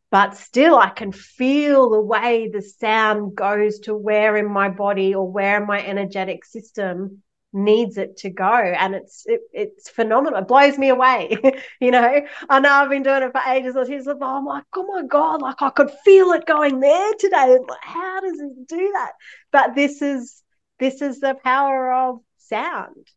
but 0.10 0.38
still 0.38 0.78
I 0.78 0.90
can 0.90 1.12
feel 1.12 1.90
the 1.90 2.00
way 2.00 2.50
the 2.50 2.62
sound 2.62 3.36
goes 3.36 3.80
to 3.80 3.94
where 3.94 4.38
in 4.38 4.50
my 4.50 4.70
body 4.70 5.14
or 5.14 5.30
where 5.30 5.58
in 5.58 5.68
my 5.68 5.86
energetic 5.86 6.46
system 6.46 7.22
needs 7.52 7.98
it 7.98 8.18
to 8.18 8.30
go. 8.30 8.54
And 8.54 8.96
it's 8.96 9.24
it, 9.26 9.42
it's 9.54 9.90
phenomenal. 9.90 10.40
It 10.40 10.48
blows 10.48 10.78
me 10.78 10.90
away 10.90 11.38
you 11.82 11.92
know? 11.92 12.22
I 12.50 12.60
know 12.60 12.70
i've 12.70 12.90
been 12.90 13.04
doing 13.04 13.24
it 13.24 13.32
for 13.32 13.42
ages. 13.52 13.76
She's 13.88 14.06
like 14.06 14.18
oh, 14.22 14.38
i'm 14.38 14.46
like 14.46 14.64
oh 14.76 14.84
my 14.84 15.04
god 15.08 15.42
like 15.42 15.62
i 15.62 15.70
could 15.70 15.92
feel 16.06 16.32
it 16.32 16.46
going 16.46 16.80
there 16.80 17.14
today. 17.20 17.58
Like, 17.68 17.80
how 17.82 18.20
does 18.22 18.40
it 18.40 18.68
do 18.68 18.92
that? 18.94 19.12
But 19.52 19.76
this 19.76 20.02
is 20.02 20.42
this 20.80 21.02
is 21.02 21.20
the 21.20 21.36
power 21.44 21.92
of 21.94 22.20
sound 22.38 23.08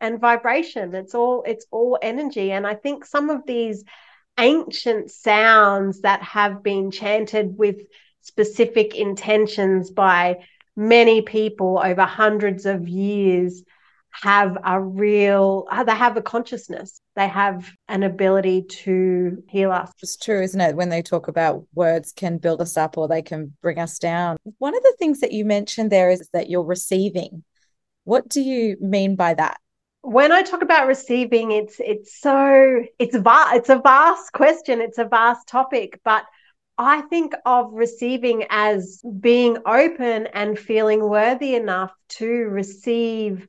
and 0.00 0.20
vibration. 0.20 0.94
It's 0.94 1.14
all 1.14 1.44
it's 1.46 1.66
all 1.70 1.98
energy. 2.02 2.52
And 2.52 2.66
i 2.66 2.74
think 2.74 3.04
some 3.04 3.30
of 3.30 3.46
these 3.46 3.84
ancient 4.38 5.10
sounds 5.10 6.02
that 6.02 6.22
have 6.22 6.62
been 6.62 6.90
chanted 6.90 7.56
with 7.56 7.76
specific 8.20 8.94
intentions 8.94 9.90
by 9.90 10.36
many 10.76 11.22
people 11.22 11.80
over 11.82 12.02
hundreds 12.02 12.66
of 12.66 12.86
years 12.86 13.62
have 14.22 14.56
a 14.64 14.80
real 14.80 15.66
uh, 15.70 15.84
they 15.84 15.94
have 15.94 16.16
a 16.16 16.22
consciousness. 16.22 17.00
They 17.14 17.28
have 17.28 17.70
an 17.88 18.02
ability 18.02 18.62
to 18.62 19.42
heal 19.48 19.72
us. 19.72 19.92
It's 20.02 20.16
true 20.16 20.42
isn't 20.42 20.60
it? 20.60 20.76
When 20.76 20.88
they 20.88 21.02
talk 21.02 21.28
about 21.28 21.66
words 21.74 22.12
can 22.12 22.38
build 22.38 22.60
us 22.60 22.76
up 22.76 22.96
or 22.96 23.08
they 23.08 23.22
can 23.22 23.54
bring 23.62 23.78
us 23.78 23.98
down. 23.98 24.36
One 24.58 24.76
of 24.76 24.82
the 24.82 24.96
things 24.98 25.20
that 25.20 25.32
you 25.32 25.44
mentioned 25.44 25.90
there 25.90 26.10
is 26.10 26.28
that 26.32 26.48
you're 26.48 26.64
receiving. 26.64 27.44
What 28.04 28.28
do 28.28 28.40
you 28.40 28.76
mean 28.80 29.16
by 29.16 29.34
that? 29.34 29.58
When 30.02 30.30
I 30.30 30.42
talk 30.42 30.62
about 30.62 30.86
receiving, 30.86 31.50
it's 31.50 31.80
it's 31.80 32.20
so 32.20 32.84
it's 32.98 33.16
va- 33.16 33.50
it's 33.54 33.68
a 33.68 33.78
vast 33.78 34.32
question, 34.32 34.80
it's 34.80 34.98
a 34.98 35.04
vast 35.04 35.48
topic, 35.48 36.00
but 36.04 36.24
I 36.78 37.02
think 37.02 37.34
of 37.44 37.72
receiving 37.72 38.44
as 38.50 39.02
being 39.20 39.58
open 39.66 40.28
and 40.28 40.58
feeling 40.58 41.08
worthy 41.08 41.54
enough 41.54 41.92
to 42.10 42.26
receive 42.28 43.48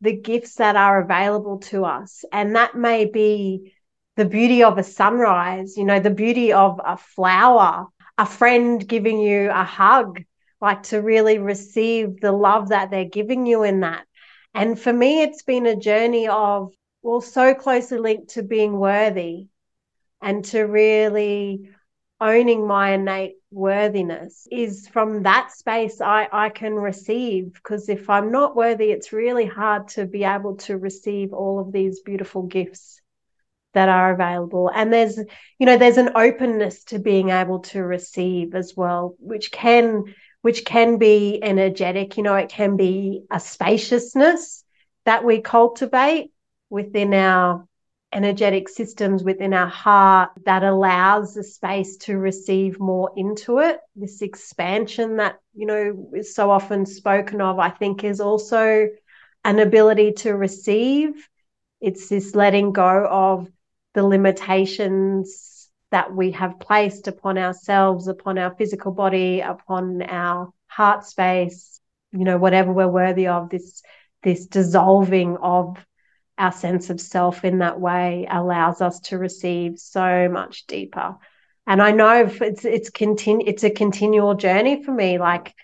the 0.00 0.12
gifts 0.12 0.56
that 0.56 0.76
are 0.76 1.00
available 1.00 1.58
to 1.58 1.84
us. 1.84 2.24
And 2.32 2.54
that 2.56 2.74
may 2.74 3.06
be 3.06 3.74
the 4.16 4.24
beauty 4.24 4.62
of 4.62 4.78
a 4.78 4.82
sunrise, 4.82 5.76
you 5.76 5.84
know, 5.84 6.00
the 6.00 6.10
beauty 6.10 6.52
of 6.52 6.80
a 6.84 6.96
flower, 6.96 7.86
a 8.18 8.26
friend 8.26 8.86
giving 8.86 9.20
you 9.20 9.50
a 9.50 9.64
hug, 9.64 10.22
like 10.60 10.84
to 10.84 11.02
really 11.02 11.38
receive 11.38 12.20
the 12.20 12.32
love 12.32 12.70
that 12.70 12.90
they're 12.90 13.04
giving 13.04 13.46
you 13.46 13.62
in 13.62 13.80
that. 13.80 14.04
And 14.54 14.78
for 14.80 14.92
me, 14.92 15.22
it's 15.22 15.42
been 15.42 15.66
a 15.66 15.76
journey 15.76 16.28
of, 16.28 16.72
well, 17.02 17.20
so 17.20 17.54
closely 17.54 17.98
linked 17.98 18.30
to 18.30 18.42
being 18.42 18.78
worthy 18.78 19.48
and 20.22 20.44
to 20.46 20.62
really 20.62 21.70
owning 22.20 22.66
my 22.66 22.92
innate 22.92 23.34
worthiness 23.56 24.46
is 24.52 24.86
from 24.86 25.22
that 25.22 25.50
space 25.50 26.00
I, 26.00 26.28
I 26.30 26.50
can 26.50 26.74
receive. 26.74 27.54
Because 27.54 27.88
if 27.88 28.10
I'm 28.10 28.30
not 28.30 28.54
worthy, 28.54 28.92
it's 28.92 29.12
really 29.12 29.46
hard 29.46 29.88
to 29.88 30.04
be 30.06 30.24
able 30.24 30.56
to 30.58 30.76
receive 30.76 31.32
all 31.32 31.58
of 31.58 31.72
these 31.72 32.00
beautiful 32.00 32.42
gifts 32.42 33.00
that 33.72 33.88
are 33.88 34.12
available. 34.12 34.70
And 34.72 34.92
there's, 34.92 35.18
you 35.58 35.66
know, 35.66 35.78
there's 35.78 35.96
an 35.96 36.10
openness 36.14 36.84
to 36.84 36.98
being 36.98 37.30
able 37.30 37.60
to 37.60 37.82
receive 37.82 38.54
as 38.54 38.74
well, 38.76 39.16
which 39.18 39.50
can 39.50 40.04
which 40.42 40.64
can 40.64 40.98
be 40.98 41.40
energetic. 41.42 42.16
You 42.16 42.22
know, 42.22 42.36
it 42.36 42.50
can 42.50 42.76
be 42.76 43.24
a 43.32 43.40
spaciousness 43.40 44.62
that 45.04 45.24
we 45.24 45.40
cultivate 45.40 46.30
within 46.70 47.14
our 47.14 47.65
energetic 48.12 48.68
systems 48.68 49.22
within 49.24 49.52
our 49.52 49.66
heart 49.66 50.30
that 50.44 50.62
allows 50.62 51.34
the 51.34 51.44
space 51.44 51.96
to 51.98 52.16
receive 52.16 52.78
more 52.78 53.10
into 53.16 53.58
it. 53.58 53.80
This 53.94 54.22
expansion 54.22 55.16
that, 55.16 55.40
you 55.54 55.66
know, 55.66 56.10
is 56.14 56.34
so 56.34 56.50
often 56.50 56.86
spoken 56.86 57.40
of, 57.40 57.58
I 57.58 57.70
think 57.70 58.04
is 58.04 58.20
also 58.20 58.88
an 59.44 59.58
ability 59.58 60.12
to 60.12 60.32
receive. 60.34 61.28
It's 61.80 62.08
this 62.08 62.34
letting 62.34 62.72
go 62.72 63.06
of 63.06 63.48
the 63.94 64.02
limitations 64.02 65.68
that 65.90 66.14
we 66.14 66.32
have 66.32 66.58
placed 66.58 67.08
upon 67.08 67.38
ourselves, 67.38 68.08
upon 68.08 68.38
our 68.38 68.54
physical 68.54 68.92
body, 68.92 69.40
upon 69.40 70.02
our 70.02 70.52
heart 70.66 71.04
space, 71.04 71.80
you 72.12 72.24
know, 72.24 72.38
whatever 72.38 72.72
we're 72.72 72.88
worthy 72.88 73.28
of, 73.28 73.50
this 73.50 73.82
this 74.22 74.46
dissolving 74.46 75.36
of 75.36 75.76
our 76.38 76.52
sense 76.52 76.90
of 76.90 77.00
self 77.00 77.44
in 77.44 77.58
that 77.58 77.80
way 77.80 78.26
allows 78.30 78.80
us 78.80 79.00
to 79.00 79.18
receive 79.18 79.78
so 79.78 80.28
much 80.28 80.66
deeper. 80.66 81.16
And 81.66 81.82
I 81.82 81.90
know 81.92 82.30
it's 82.40 82.64
it's 82.64 82.90
continu- 82.90 83.44
it's 83.46 83.64
a 83.64 83.70
continual 83.70 84.34
journey 84.34 84.82
for 84.82 84.92
me. 84.92 85.18
Like 85.18 85.54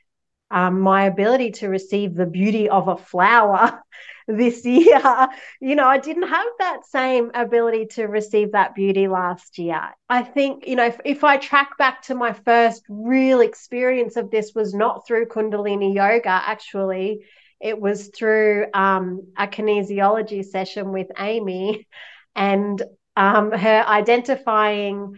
um, 0.53 0.81
my 0.81 1.05
ability 1.05 1.51
to 1.53 1.69
receive 1.69 2.15
the 2.15 2.27
beauty 2.27 2.69
of 2.69 2.87
a 2.87 2.97
flower 2.97 3.83
this 4.29 4.65
year. 4.65 5.01
You 5.61 5.77
know, 5.77 5.87
I 5.87 5.99
didn't 5.99 6.29
have 6.29 6.47
that 6.59 6.85
same 6.87 7.31
ability 7.35 7.87
to 7.93 8.05
receive 8.07 8.53
that 8.53 8.75
beauty 8.75 9.07
last 9.07 9.59
year. 9.59 9.91
I 10.09 10.25
think, 10.25 10.67
you 10.67 10.75
know, 10.75 10.87
if, 10.87 11.01
if 11.05 11.23
I 11.23 11.37
track 11.37 11.79
back 11.79 12.03
to 12.03 12.17
my 12.17 12.33
first 12.33 12.83
real 12.89 13.41
experience 13.41 14.17
of 14.17 14.31
this 14.31 14.53
was 14.55 14.75
not 14.75 15.07
through 15.07 15.27
Kundalini 15.27 15.95
yoga, 15.95 16.31
actually, 16.31 17.21
it 17.63 17.81
was 17.81 18.09
through 18.09 18.67
um, 18.75 19.29
a 19.39 19.47
kinesiology 19.47 20.45
session 20.45 20.93
with 20.93 21.09
Amy 21.19 21.87
and 22.35 22.83
um, 23.17 23.53
her 23.53 23.85
identifying 23.87 25.17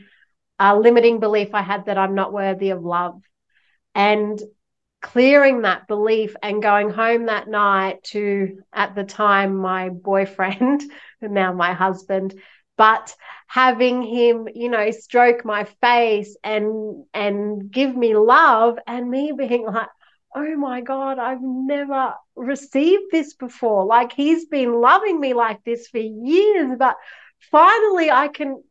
a 0.58 0.78
limiting 0.78 1.20
belief 1.20 1.54
I 1.54 1.62
had 1.62 1.86
that 1.86 1.98
I'm 1.98 2.14
not 2.14 2.32
worthy 2.32 2.70
of 2.70 2.84
love. 2.84 3.20
And 3.94 4.40
clearing 5.00 5.62
that 5.62 5.86
belief 5.86 6.34
and 6.42 6.62
going 6.62 6.88
home 6.90 7.26
that 7.26 7.46
night 7.46 8.02
to 8.02 8.58
at 8.72 8.94
the 8.94 9.04
time 9.04 9.54
my 9.54 9.90
boyfriend 9.90 10.82
now 11.20 11.52
my 11.52 11.74
husband 11.74 12.34
but 12.78 13.14
having 13.46 14.00
him 14.00 14.48
you 14.54 14.70
know 14.70 14.90
stroke 14.90 15.44
my 15.44 15.64
face 15.82 16.38
and 16.42 17.04
and 17.12 17.70
give 17.70 17.94
me 17.94 18.16
love 18.16 18.78
and 18.86 19.10
me 19.10 19.30
being 19.36 19.66
like 19.66 19.88
oh 20.34 20.56
my 20.56 20.80
god 20.80 21.18
i've 21.18 21.42
never 21.42 22.14
received 22.36 23.04
this 23.10 23.34
before 23.34 23.84
like 23.84 24.12
he's 24.12 24.46
been 24.46 24.80
loving 24.80 25.20
me 25.20 25.34
like 25.34 25.62
this 25.64 25.86
for 25.88 25.98
years 25.98 26.76
but 26.78 26.96
finally 27.50 28.10
i 28.10 28.28
can 28.28 28.62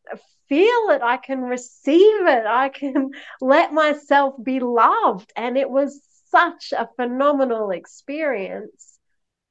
feel 0.50 0.90
it 0.90 1.02
i 1.02 1.18
can 1.18 1.42
receive 1.42 2.28
it 2.28 2.46
i 2.46 2.70
can 2.70 3.12
let 3.42 3.74
myself 3.74 4.36
be 4.44 4.60
loved 4.60 5.32
and 5.36 5.58
it 5.58 5.70
was 5.70 6.02
such 6.30 6.74
a 6.78 6.90
phenomenal 6.98 7.72
experience 7.72 8.94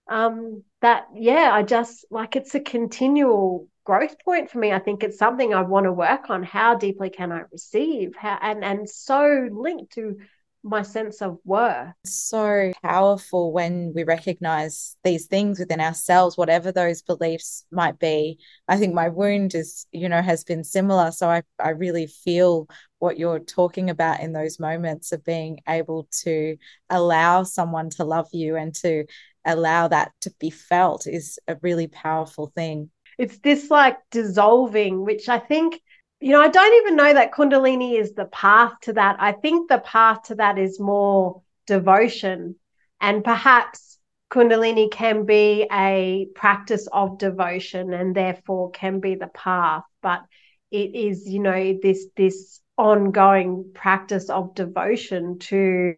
um, 0.08 0.62
that, 0.80 1.06
yeah, 1.14 1.50
I 1.52 1.62
just 1.62 2.04
like 2.10 2.36
it's 2.36 2.54
a 2.54 2.60
continual 2.60 3.68
growth 3.84 4.16
point 4.24 4.50
for 4.50 4.58
me. 4.58 4.72
I 4.72 4.78
think 4.78 5.02
it's 5.02 5.18
something 5.18 5.54
I 5.54 5.62
want 5.62 5.84
to 5.84 5.92
work 5.92 6.28
on. 6.28 6.42
How 6.42 6.74
deeply 6.74 7.10
can 7.10 7.32
I 7.32 7.42
receive? 7.50 8.14
How, 8.16 8.38
and, 8.40 8.64
and 8.64 8.88
so 8.88 9.48
linked 9.50 9.94
to 9.94 10.18
my 10.62 10.82
sense 10.82 11.22
of 11.22 11.38
worth. 11.44 11.92
So 12.04 12.72
powerful 12.82 13.52
when 13.52 13.92
we 13.94 14.04
recognize 14.04 14.96
these 15.04 15.26
things 15.26 15.58
within 15.58 15.80
ourselves, 15.80 16.36
whatever 16.36 16.72
those 16.72 17.02
beliefs 17.02 17.64
might 17.70 17.98
be. 17.98 18.38
I 18.68 18.76
think 18.76 18.94
my 18.94 19.08
wound 19.08 19.54
is, 19.54 19.86
you 19.92 20.08
know, 20.08 20.22
has 20.22 20.44
been 20.44 20.64
similar. 20.64 21.10
So 21.10 21.28
I, 21.28 21.42
I 21.58 21.70
really 21.70 22.06
feel 22.06 22.68
what 22.98 23.18
you're 23.18 23.40
talking 23.40 23.90
about 23.90 24.20
in 24.20 24.32
those 24.32 24.60
moments 24.60 25.12
of 25.12 25.24
being 25.24 25.60
able 25.68 26.08
to 26.22 26.56
allow 26.88 27.42
someone 27.42 27.90
to 27.90 28.04
love 28.04 28.28
you 28.32 28.56
and 28.56 28.74
to 28.76 29.04
allow 29.44 29.88
that 29.88 30.12
to 30.20 30.32
be 30.38 30.50
felt 30.50 31.06
is 31.06 31.38
a 31.48 31.56
really 31.62 31.88
powerful 31.88 32.52
thing. 32.54 32.90
It's 33.18 33.38
this 33.38 33.70
like 33.70 33.98
dissolving, 34.10 35.04
which 35.04 35.28
I 35.28 35.38
think 35.38 35.80
you 36.22 36.30
know, 36.30 36.40
I 36.40 36.48
don't 36.48 36.74
even 36.82 36.94
know 36.94 37.14
that 37.14 37.32
Kundalini 37.32 37.98
is 37.98 38.14
the 38.14 38.26
path 38.26 38.74
to 38.82 38.92
that. 38.92 39.16
I 39.18 39.32
think 39.32 39.68
the 39.68 39.78
path 39.78 40.22
to 40.24 40.36
that 40.36 40.56
is 40.56 40.78
more 40.78 41.42
devotion. 41.66 42.54
And 43.00 43.24
perhaps 43.24 43.98
Kundalini 44.30 44.88
can 44.88 45.26
be 45.26 45.66
a 45.72 46.28
practice 46.36 46.86
of 46.92 47.18
devotion 47.18 47.92
and 47.92 48.14
therefore 48.14 48.70
can 48.70 49.00
be 49.00 49.16
the 49.16 49.26
path. 49.26 49.82
But 50.00 50.22
it 50.70 50.94
is, 50.94 51.28
you 51.28 51.40
know, 51.40 51.76
this 51.82 52.06
this 52.16 52.60
ongoing 52.78 53.72
practice 53.74 54.30
of 54.30 54.54
devotion 54.54 55.40
to 55.40 55.94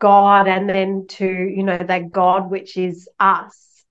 God 0.00 0.48
and 0.48 0.68
then 0.68 1.06
to, 1.10 1.24
you 1.24 1.62
know, 1.62 1.78
that 1.78 2.10
God 2.10 2.50
which 2.50 2.76
is 2.76 3.08
us, 3.20 3.84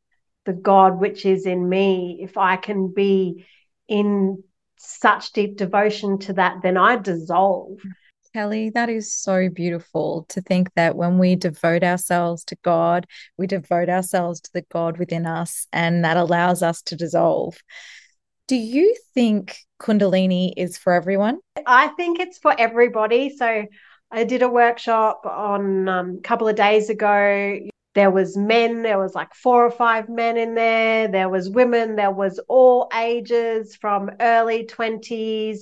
the 0.43 0.53
God 0.53 0.99
which 0.99 1.25
is 1.25 1.45
in 1.45 1.69
me. 1.69 2.19
If 2.21 2.37
I 2.37 2.57
can 2.57 2.93
be 2.93 3.45
in 3.87 4.43
such 4.77 5.31
deep 5.31 5.57
devotion 5.57 6.19
to 6.19 6.33
that, 6.33 6.57
then 6.61 6.77
I 6.77 6.97
dissolve. 6.97 7.79
Kellie, 8.33 8.69
that 8.71 8.89
is 8.89 9.15
so 9.15 9.49
beautiful 9.49 10.25
to 10.29 10.41
think 10.41 10.69
that 10.75 10.97
when 10.97 11.17
we 11.17 11.37
devote 11.37 11.83
ourselves 11.83 12.43
to 12.45 12.57
God, 12.63 13.07
we 13.37 13.47
devote 13.47 13.87
ourselves 13.87 14.41
to 14.41 14.49
the 14.53 14.63
God 14.63 14.97
within 14.97 15.25
us, 15.25 15.67
and 15.71 16.03
that 16.03 16.17
allows 16.17 16.61
us 16.61 16.81
to 16.83 16.97
dissolve. 16.97 17.57
Do 18.47 18.57
you 18.57 18.95
think 19.13 19.57
Kundalini 19.81 20.51
is 20.57 20.77
for 20.77 20.93
everyone? 20.93 21.39
I 21.65 21.87
think 21.89 22.19
it's 22.19 22.37
for 22.37 22.53
everybody. 22.59 23.29
So 23.35 23.65
I 24.11 24.23
did 24.25 24.41
a 24.41 24.49
workshop 24.49 25.25
on 25.25 25.87
um, 25.87 26.15
a 26.19 26.21
couple 26.21 26.47
of 26.47 26.55
days 26.55 26.89
ago 26.89 27.59
there 27.95 28.11
was 28.11 28.37
men 28.37 28.81
there 28.83 28.99
was 28.99 29.15
like 29.15 29.33
four 29.33 29.65
or 29.65 29.71
five 29.71 30.09
men 30.09 30.37
in 30.37 30.53
there. 30.53 31.07
There 31.07 31.29
was 31.29 31.49
women 31.49 31.95
there 31.95 32.11
was 32.11 32.39
all 32.47 32.89
ages 32.93 33.75
from 33.75 34.11
early 34.19 34.65
20s 34.65 35.61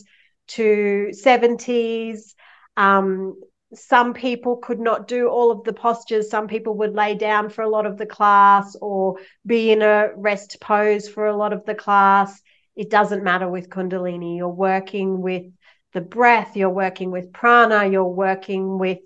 to 0.50 1.12
70s 1.12 2.34
um, 2.76 3.39
some 3.74 4.13
people 4.13 4.58
could 4.58 4.80
not 4.80 5.08
do 5.08 5.28
all 5.30 5.50
of 5.52 5.63
the 5.63 5.74
postures. 5.74 6.30
Some 6.30 6.48
people 6.48 6.76
would 6.78 6.93
lay 6.93 7.15
down 7.15 7.50
for 7.50 7.63
a 7.63 7.69
lot 7.69 7.86
of 7.86 7.98
the 7.98 8.06
class 8.06 8.76
or 8.82 9.17
be 9.46 9.72
in 9.72 9.82
a 9.82 10.10
rest 10.15 10.60
pose 10.62 11.08
for 11.08 11.26
a 11.26 11.36
lot 11.36 11.54
of 11.54 11.65
the 11.65 11.74
class. 11.74 12.39
It 12.76 12.89
doesn't 12.91 13.24
matter 13.24 13.50
with 13.50 13.69
kundalini. 13.69 14.38
You're 14.38 14.50
working 14.50 15.22
with 15.22 15.46
the 15.93 16.02
breath 16.02 16.58
you're 16.58 16.69
working 16.69 17.12
with 17.12 17.32
prana 17.32 17.86
you're 17.86 18.04
working 18.04 18.78
with 18.80 19.00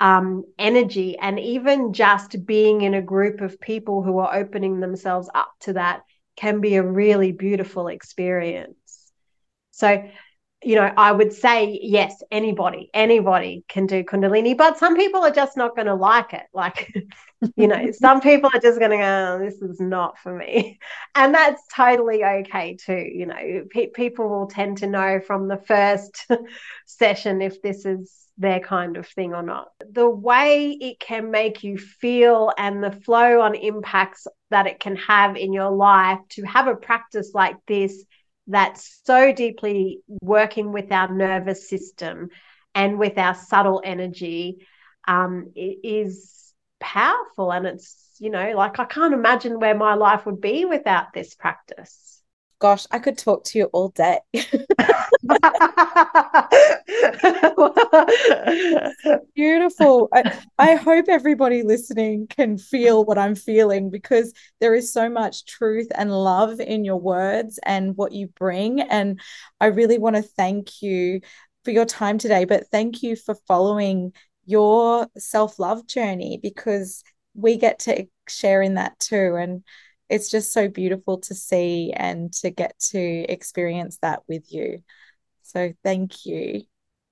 um, 0.00 0.44
energy 0.58 1.18
and 1.18 1.38
even 1.38 1.92
just 1.92 2.44
being 2.46 2.80
in 2.80 2.94
a 2.94 3.02
group 3.02 3.42
of 3.42 3.60
people 3.60 4.02
who 4.02 4.18
are 4.18 4.34
opening 4.34 4.80
themselves 4.80 5.28
up 5.34 5.52
to 5.60 5.74
that 5.74 6.02
can 6.36 6.60
be 6.60 6.76
a 6.76 6.82
really 6.82 7.32
beautiful 7.32 7.88
experience. 7.88 9.12
So, 9.72 10.02
you 10.62 10.74
know, 10.74 10.90
I 10.96 11.12
would 11.12 11.32
say, 11.32 11.78
yes, 11.82 12.22
anybody, 12.30 12.90
anybody 12.94 13.64
can 13.68 13.86
do 13.86 14.02
Kundalini, 14.02 14.56
but 14.56 14.78
some 14.78 14.96
people 14.96 15.22
are 15.22 15.30
just 15.30 15.56
not 15.56 15.76
going 15.76 15.86
to 15.86 15.94
like 15.94 16.32
it. 16.32 16.46
Like, 16.52 16.92
you 17.56 17.66
know, 17.68 17.90
some 17.92 18.20
people 18.20 18.50
are 18.52 18.60
just 18.60 18.78
going 18.78 18.90
to 18.90 18.96
go, 18.98 19.02
oh, 19.02 19.38
this 19.38 19.62
is 19.62 19.80
not 19.80 20.18
for 20.18 20.34
me. 20.34 20.78
And 21.14 21.34
that's 21.34 21.62
totally 21.74 22.24
okay 22.24 22.76
too. 22.76 23.08
You 23.12 23.26
know, 23.26 23.64
pe- 23.70 23.90
people 23.90 24.28
will 24.28 24.46
tend 24.46 24.78
to 24.78 24.86
know 24.86 25.20
from 25.20 25.48
the 25.48 25.56
first 25.56 26.26
session 26.86 27.42
if 27.42 27.60
this 27.62 27.84
is 27.84 28.14
their 28.38 28.60
kind 28.60 28.96
of 28.96 29.06
thing 29.06 29.34
or 29.34 29.42
not. 29.42 29.68
The 29.90 30.08
way 30.08 30.70
it 30.70 31.00
can 31.00 31.30
make 31.30 31.62
you 31.62 31.78
feel 31.78 32.52
and 32.56 32.82
the 32.82 32.92
flow 32.92 33.40
on 33.40 33.54
impacts 33.54 34.26
that 34.50 34.66
it 34.66 34.80
can 34.80 34.96
have 34.96 35.36
in 35.36 35.52
your 35.52 35.70
life 35.70 36.20
to 36.30 36.42
have 36.44 36.66
a 36.66 36.76
practice 36.76 37.32
like 37.34 37.56
this 37.66 38.04
that's 38.46 39.00
so 39.04 39.32
deeply 39.32 40.00
working 40.22 40.72
with 40.72 40.90
our 40.90 41.12
nervous 41.12 41.68
system 41.68 42.28
and 42.74 42.98
with 42.98 43.18
our 43.18 43.34
subtle 43.34 43.80
energy 43.84 44.66
um, 45.06 45.52
is 45.54 46.49
powerful. 46.80 47.52
And 47.52 47.66
it's, 47.66 48.16
you 48.18 48.30
know, 48.30 48.52
like 48.56 48.78
I 48.78 48.84
can't 48.84 49.14
imagine 49.14 49.60
where 49.60 49.74
my 49.74 49.94
life 49.94 50.26
would 50.26 50.40
be 50.40 50.64
without 50.64 51.12
this 51.12 51.34
practice 51.34 52.10
gosh, 52.60 52.86
I 52.92 52.98
could 53.00 53.18
talk 53.18 53.44
to 53.44 53.58
you 53.58 53.64
all 53.72 53.88
day. 53.88 54.20
Beautiful. 59.34 60.08
I, 60.14 60.38
I 60.58 60.74
hope 60.76 61.06
everybody 61.08 61.62
listening 61.62 62.26
can 62.28 62.58
feel 62.58 63.04
what 63.04 63.18
I'm 63.18 63.34
feeling 63.34 63.90
because 63.90 64.32
there 64.60 64.74
is 64.74 64.92
so 64.92 65.08
much 65.08 65.46
truth 65.46 65.88
and 65.94 66.12
love 66.12 66.60
in 66.60 66.84
your 66.84 67.00
words 67.00 67.58
and 67.64 67.96
what 67.96 68.12
you 68.12 68.28
bring. 68.28 68.82
And 68.82 69.20
I 69.60 69.66
really 69.66 69.98
want 69.98 70.16
to 70.16 70.22
thank 70.22 70.82
you 70.82 71.22
for 71.64 71.70
your 71.70 71.86
time 71.86 72.18
today, 72.18 72.44
but 72.44 72.68
thank 72.70 73.02
you 73.02 73.16
for 73.16 73.34
following 73.48 74.12
your 74.50 75.06
self 75.16 75.58
love 75.58 75.86
journey 75.86 76.38
because 76.42 77.02
we 77.34 77.56
get 77.56 77.80
to 77.80 78.06
share 78.28 78.62
in 78.62 78.74
that 78.74 78.98
too. 78.98 79.36
And 79.38 79.62
it's 80.08 80.30
just 80.30 80.52
so 80.52 80.68
beautiful 80.68 81.18
to 81.18 81.34
see 81.34 81.92
and 81.96 82.32
to 82.34 82.50
get 82.50 82.78
to 82.90 83.00
experience 83.00 83.98
that 84.02 84.22
with 84.28 84.52
you. 84.52 84.82
So 85.42 85.72
thank 85.84 86.26
you. 86.26 86.62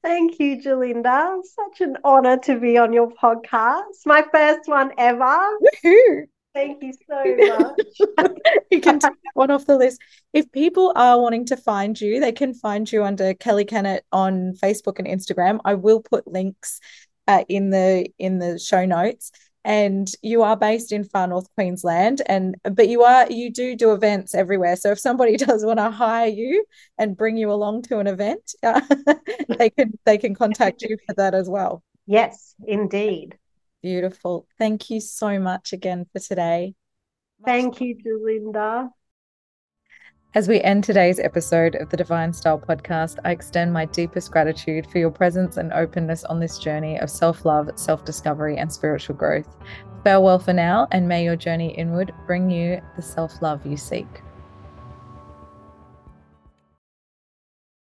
Thank 0.02 0.38
you, 0.38 0.60
Gerlinda. 0.62 1.40
Such 1.44 1.80
an 1.80 1.96
honor 2.04 2.38
to 2.38 2.58
be 2.58 2.78
on 2.78 2.92
your 2.92 3.10
podcast. 3.10 4.06
My 4.06 4.24
first 4.32 4.68
one 4.68 4.92
ever. 4.96 5.58
Woohoo! 5.84 6.26
Thank 6.54 6.82
you 6.82 6.92
so 7.08 7.74
much. 8.18 8.30
you 8.70 8.80
can 8.80 8.98
take 8.98 9.12
that 9.12 9.34
one 9.34 9.50
off 9.50 9.66
the 9.66 9.76
list. 9.76 10.00
If 10.32 10.50
people 10.52 10.92
are 10.96 11.20
wanting 11.20 11.46
to 11.46 11.56
find 11.56 12.00
you, 12.00 12.20
they 12.20 12.32
can 12.32 12.54
find 12.54 12.90
you 12.90 13.04
under 13.04 13.34
Kellie 13.34 13.64
Kennett 13.64 14.04
on 14.12 14.54
Facebook 14.62 14.98
and 14.98 15.06
Instagram. 15.06 15.60
I 15.64 15.74
will 15.74 16.00
put 16.00 16.26
links 16.26 16.80
uh, 17.28 17.44
in 17.48 17.70
the 17.70 18.08
in 18.18 18.38
the 18.38 18.58
show 18.58 18.84
notes. 18.84 19.30
And 19.64 20.08
you 20.22 20.42
are 20.42 20.56
based 20.56 20.92
in 20.92 21.04
far 21.04 21.26
north 21.26 21.46
queensland 21.54 22.22
and 22.26 22.56
but 22.62 22.88
you 22.88 23.02
are 23.02 23.30
you 23.30 23.52
do 23.52 23.76
do 23.76 23.92
events 23.92 24.34
everywhere. 24.34 24.76
So 24.76 24.90
if 24.92 24.98
somebody 24.98 25.36
does 25.46 25.64
want 25.64 25.78
to 25.78 25.90
hire 25.90 26.28
you 26.28 26.64
and 26.96 27.16
bring 27.16 27.36
you 27.36 27.52
along 27.52 27.82
to 27.82 27.98
an 27.98 28.06
event 28.06 28.54
uh, 28.62 28.80
they 29.58 29.70
can 29.70 29.92
they 30.06 30.16
can 30.16 30.34
contact 30.34 30.82
you 30.82 30.96
for 31.06 31.14
that 31.14 31.34
as 31.34 31.48
well. 31.48 31.82
Yes 32.06 32.54
indeed. 32.66 33.36
Beautiful. 33.82 34.46
Thank 34.58 34.90
you 34.90 35.00
so 35.00 35.38
much 35.38 35.72
again 35.72 36.06
for 36.12 36.18
today. 36.20 36.74
Thank 37.44 37.80
you 37.80 37.96
Gerlinda 37.96 38.88
as 40.38 40.46
we 40.46 40.60
end 40.60 40.84
today's 40.84 41.18
episode 41.18 41.74
of 41.74 41.90
the 41.90 41.96
Divine 41.96 42.32
Style 42.32 42.60
podcast, 42.60 43.18
I 43.24 43.32
extend 43.32 43.72
my 43.72 43.86
deepest 43.86 44.30
gratitude 44.30 44.88
for 44.88 44.98
your 44.98 45.10
presence 45.10 45.56
and 45.56 45.72
openness 45.72 46.22
on 46.22 46.38
this 46.38 46.60
journey 46.60 46.96
of 46.96 47.10
self 47.10 47.44
love, 47.44 47.68
self 47.74 48.04
discovery, 48.04 48.56
and 48.56 48.72
spiritual 48.72 49.16
growth. 49.16 49.56
Farewell 50.04 50.38
for 50.38 50.52
now, 50.52 50.86
and 50.92 51.08
may 51.08 51.24
your 51.24 51.34
journey 51.34 51.74
inward 51.74 52.14
bring 52.28 52.52
you 52.52 52.80
the 52.94 53.02
self 53.02 53.42
love 53.42 53.66
you 53.66 53.76
seek. 53.76 54.06